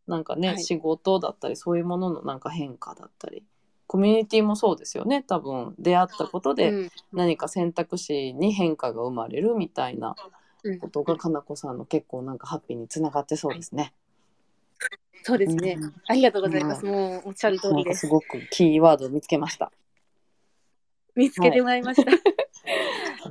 [0.06, 0.62] なんかね、はい。
[0.62, 3.44] 仕事だったりそういうもののなんか変化だったり
[3.90, 10.14] コミュニティもそうですよね多分出会ったことでうん何か選択肢に変化が生まれるみたいな
[10.62, 13.92] うんことがかなこさんの結構なんかハッピーにつながってそうですね。
[15.24, 16.84] そうですね、うんありがとうございます。
[16.84, 18.02] もうおっしゃる通りです。
[18.02, 19.72] すごくキーワードを見つけました。
[21.16, 22.12] 見つけてもらいました。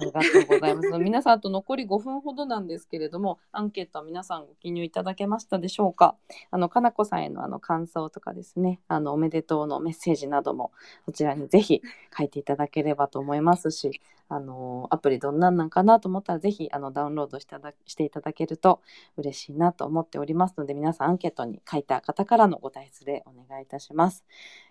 [0.02, 0.90] ありがとうございます。
[1.00, 6.16] 皆さんあと残り5分ほどなんですけれども、アンケートは皆さんご記入いただけましたでしょうか？
[6.52, 10.72] あのかなこさんへのあの感想とかですね、あのおめでとうのメッセージなども
[11.06, 11.82] こちらにぜひ
[12.18, 18.82] 書いていただければと思いますし、あのアプリどんなんなんかなと思ったらぜひあのダウンロードしてしていただけると
[19.18, 24.24] 嬉しいなと思っておりますので、皆さんアンケートに書いた方からのご対出でお願いいたします。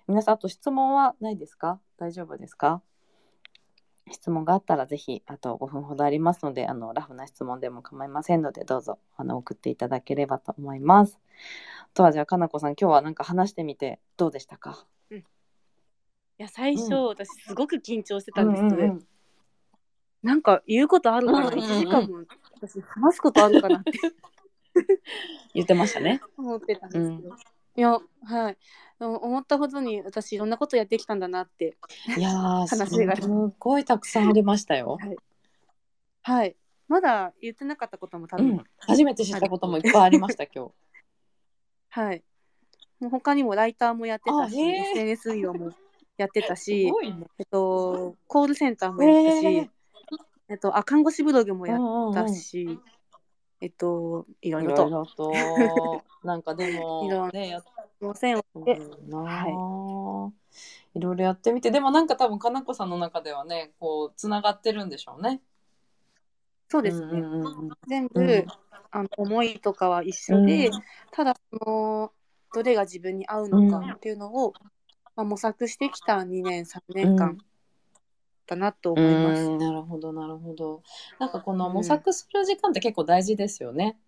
[0.07, 1.81] 皆さんあと質問はないですか？
[1.99, 2.83] 大丈夫ですか？
[4.13, 11.19] 質問があったらぜひあと5分ほどありますのであのラフな質問でも構いませんのでどうぞあの送っていただければと思います。
[11.83, 14.85] あとはじゃあかなこさん今日はなんか話してみてどうでしたか？
[15.11, 15.23] い
[16.39, 17.05] や最初、うん。
[17.07, 19.07] 私すごく緊張してたんです、うんうんうん。
[20.23, 22.25] なんか言うことあるかな、うんうんうん1時間も
[22.61, 23.93] 私話すことあるかなって。
[25.55, 26.21] 言ってましたね。
[26.39, 27.35] 思ってたんですけど、
[27.79, 28.57] いやはい。
[28.99, 31.77] 思ったほどに私いろんなことやってきたんだなって
[32.17, 33.15] いやー 話が。
[33.15, 34.99] すごいたくさんありましたよ。
[36.23, 36.57] はい。
[36.89, 40.73] まだ言ってなかったことも多分、うん、初めて知ったこともいっぱいありました今日。
[41.91, 42.25] はい。
[42.99, 45.73] もう他にもライターもやってたし SNS 運用も
[46.17, 46.93] やってたすしね。
[47.39, 49.71] えっとコールセンターもやったし、
[50.49, 52.15] えっとあ看護師ブログもやっうんうんうん。
[52.15, 52.81] たし、
[53.61, 54.89] えっといろいろと。
[54.89, 55.33] いろと。
[56.25, 57.65] なんかでもいろいろねやっ
[58.01, 58.75] 路線をて。
[58.75, 59.43] でるな。
[59.43, 59.47] あ、
[60.95, 61.71] い、ろいろやってみて。
[61.71, 65.43] でもなんか多分かなこさんの中ではねこうつながってるんでしょうね。
[66.69, 68.47] そうですね、うんうんうん全部、うん。
[68.91, 70.83] あの思いとかは一緒で、うん。
[71.11, 72.13] ただその
[72.53, 74.53] どれが自分に合うのかっていうのを、
[75.17, 77.39] まあ、模索してきた2年3年間
[78.49, 79.43] だなと思います。
[79.43, 80.83] うんなるほどなるほど。
[81.21, 83.99] なんかこの模索する時間って結構大事ですよね。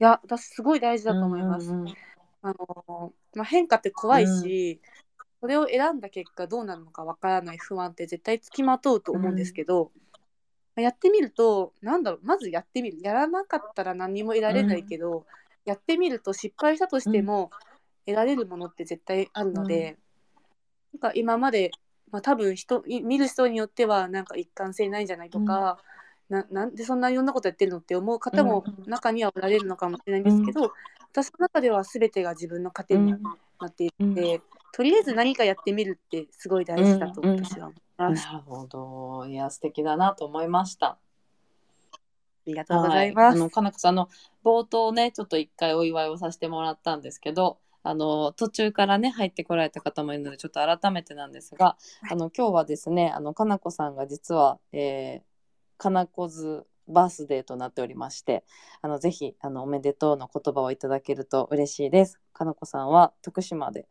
[0.00, 1.70] いや私すごい大事だと思います。
[1.70, 1.94] うんうんうん
[2.44, 4.80] あのまあ、変化って怖いし、
[5.40, 9.92] それを選んだ結果どうなるのかわからない不安って絶対つきまとうと思うんですけど、
[10.74, 15.24] やってみるとなんだろうまずやってみるやらなかったら何も得られないけど、
[15.64, 17.50] やってみると失敗したとしても
[18.04, 19.98] 得られるものって絶対あるので、
[20.94, 21.70] なんか今まで、
[22.12, 25.78] まあ、多分人い見る人によってはなんか一貫性ないんじゃないとか、
[26.28, 30.72] ななんでそんないろんなことやってるのって思う方もうん中にはおられるのかもしれないんですけど、
[31.10, 33.18] 私の中では全てが自分の糧にな
[33.66, 34.42] っていて、うん
[34.74, 38.26] とりあえず何かやってみるってすごい大事だとうんうん私は思います。
[38.26, 39.26] なるほど。
[39.26, 40.86] いや素敵だなと思いました。
[40.86, 40.98] あ
[42.46, 43.24] りがとうございます。
[43.24, 44.08] はあのかなこさんあの
[44.42, 51.76] 冒頭ねちょっと一回お祝いをさせてもらったんですけどあの途中からね入ってこられた方もいるのでちょっと改めてなんですが
[52.08, 58.44] あの今日はですねあのかなこさんが実は、えー、かなこずバースデーとなっておりまして
[58.82, 62.20] あのぜひあのおめでとうの言葉をいただけると嬉しいです。
[62.32, 63.86] かなこさんは徳島で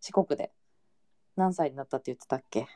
[0.00, 0.50] 四国で
[1.36, 2.66] 何歳になったって言ってたっけ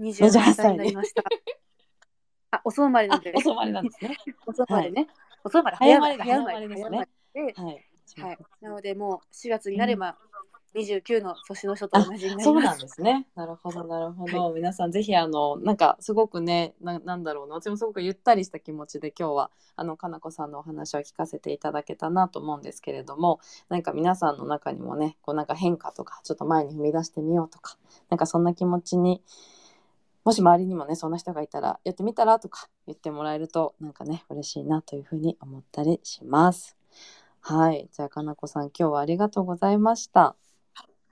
[0.00, 1.22] ？28歳になりました。
[2.52, 4.16] あ、遅生まれなんで、あお泊まりなんですね。
[4.46, 5.08] 遅生まれね。
[5.44, 7.95] 遅生まれ、早生まれだ早生まれですねではい。
[8.18, 8.38] はい。
[8.60, 10.16] なので、もう4月になれば、
[10.76, 12.80] 29の年の人と同じになりそうなんます。
[12.82, 13.26] ですね。
[13.34, 14.52] なるほど、なるほど。
[14.52, 23.40] 皆さんぜひあのなんかすごくねな、なんだろうな、私もすごくゆったりした気持ちで今日はあのかなこさんのお話を聞かせていただけたなと思うんですけれども、
[23.70, 27.78] なんか皆さんの中にもね、こうなんか変化とかちょっと前に踏み出してみようとか、
[28.10, 29.22] なんかそんな気持ちに。
[30.24, 36.76] もし周りにもねそんな人がいたらやってみたらとか言ってもらえるとなんかね嬉しいなというふうに思ったりします。
[37.48, 40.34] はい、じゃあかなこさん今日はありがとうございました。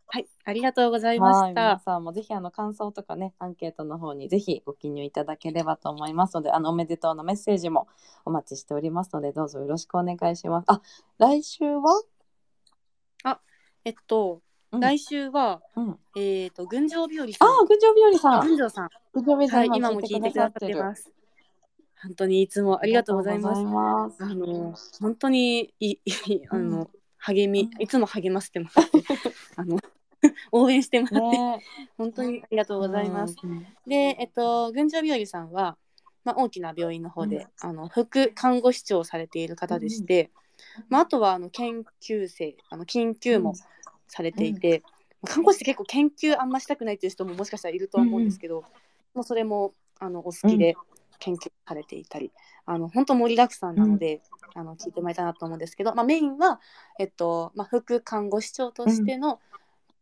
[0.09, 0.27] はい。
[0.45, 1.79] ありがとうございましはい、皆た。
[1.79, 7.87] さんもぜひあの感想とかねアンケートの方にぜひご記入いただければと思いますのであのおめでとうのメッセージも
[8.25, 10.65] お待ちしておりますのでどうぞよろしくお願いします。
[10.67, 10.83] あ
[11.19, 12.03] 来週は、
[13.85, 17.49] えっと、うん来週は、うん、えっと、群青日和さん。
[17.49, 18.89] ああ群青日和さん群青さん。
[19.13, 19.79] 群青日和さん、はい。
[19.79, 21.14] 今も聞いてくださってます。
[22.05, 24.23] 本当にいつもありがとうございます。
[24.23, 25.99] あの、本当にいい、
[26.51, 28.99] あの、励み、いつも励ませてもらって、
[29.57, 29.79] あの、
[30.53, 31.65] 応援してもらって、ね。
[31.97, 33.37] 本当にありがとうございます。
[33.43, 33.67] うん。
[33.87, 35.79] で、えっと、群青日和さんは、
[36.25, 40.31] まあ、大きな病院の方で、あの副看護師長をされている方でして、
[40.89, 43.55] まあ、あとはあの研究生あの研究も
[44.09, 44.83] されていて、
[45.27, 48.65] 看護師って結構研究あんましたくないっていう人ももしかしたらいるとは思うんですけど、
[49.15, 50.77] もうそれもあのお好きで
[51.25, 52.33] 研究されていたり、
[52.67, 54.21] あの本当盛りだくさんなので、
[54.55, 56.61] あの聞いてもらいたいなと思うんですけど、まあ、メインは、
[56.99, 59.41] えっとまあ、副看護師長としての,、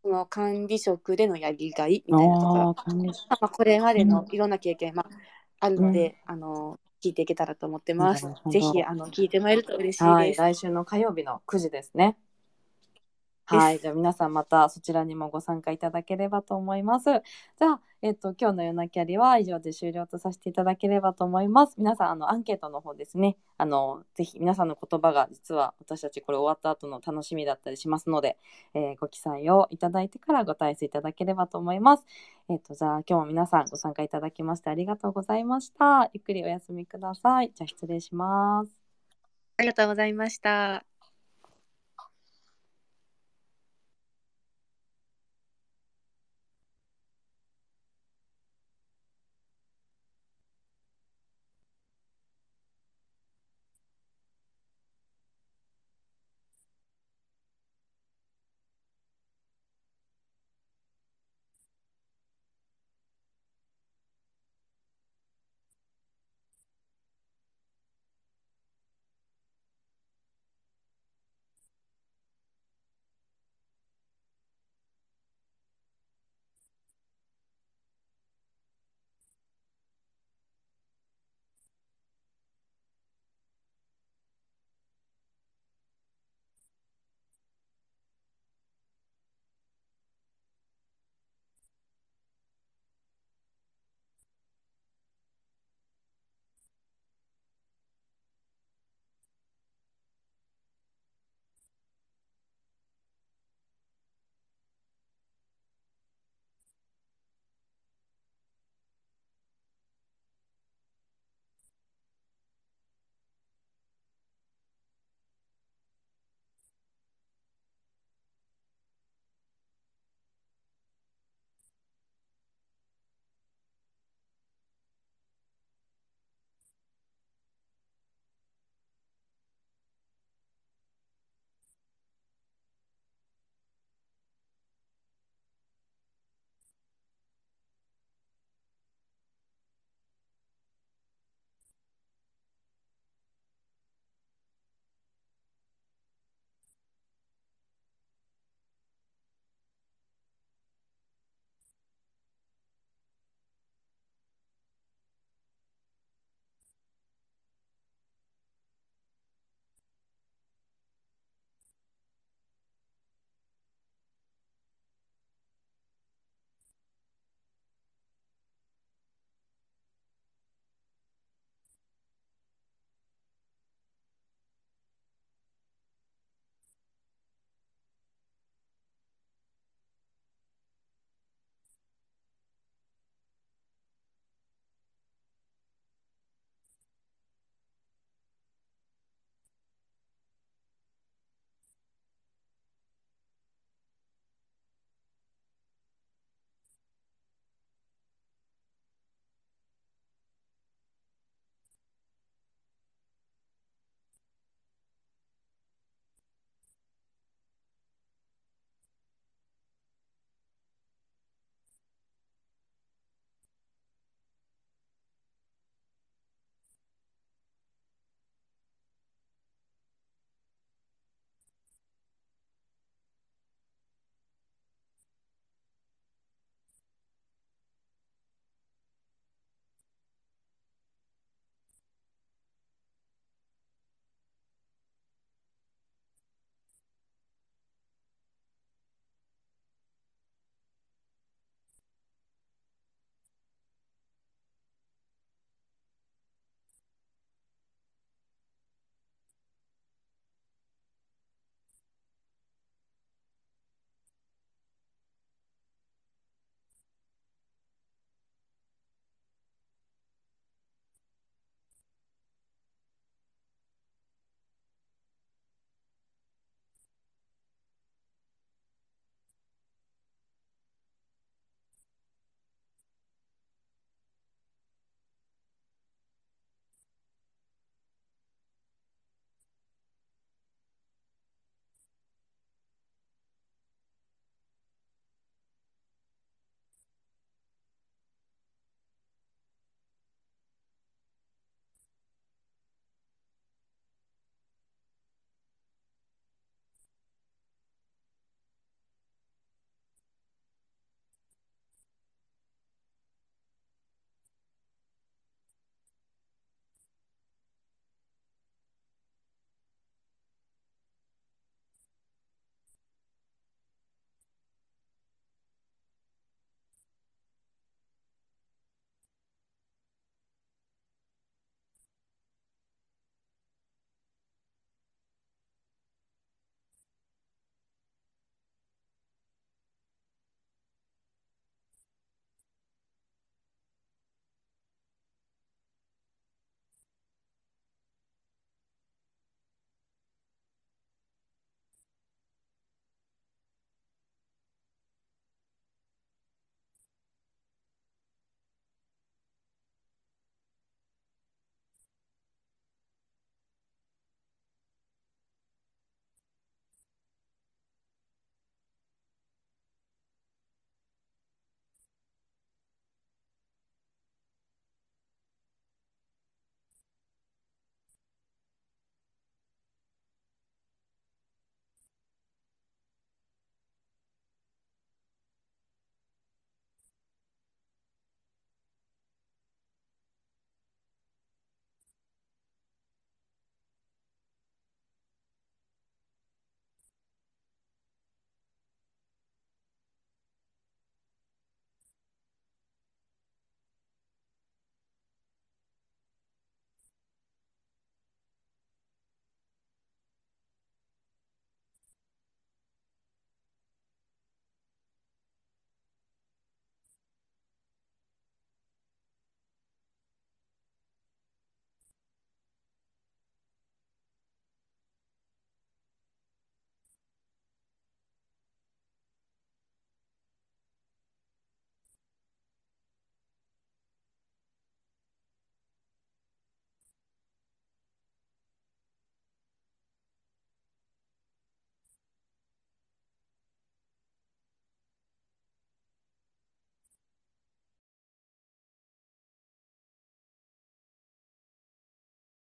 [0.02, 2.62] その管理職でのやりがいみたいなところ。
[2.62, 3.30] あー管理職。
[3.30, 5.10] まあ、これまでのいろんな経験、まあ、
[5.60, 8.26] あるので、あの聞いていけたらと思ってます。
[8.50, 10.40] ぜひあの聞いてもらえると嬉しいはいです。
[10.40, 12.16] 来週の火曜日の9時ですね。
[13.58, 17.04] はい、じゃあ皆さんまたそちらにもご参加いただければと思います。
[17.04, 21.74] じゃあ、えっと、今日の夜なキャリは以上で終了とさせていただければと思います。
[21.76, 28.38] 皆さん、あの、アンケートの方ですね、あの、ぜひ皆さんの言葉が実は私たちこれ終わった後の楽しみだったりしますので、
[28.74, 32.06] えーご記載をいただいてからご退出いただければと思います。
[32.48, 36.10] えっと、じゃあ今日も皆さんご参加いただきましてありがとうございました。
[36.14, 37.52] ゆっくりお休みください。
[37.54, 38.76] じゃあ失礼します。
[39.56, 40.91] ありがとうございました。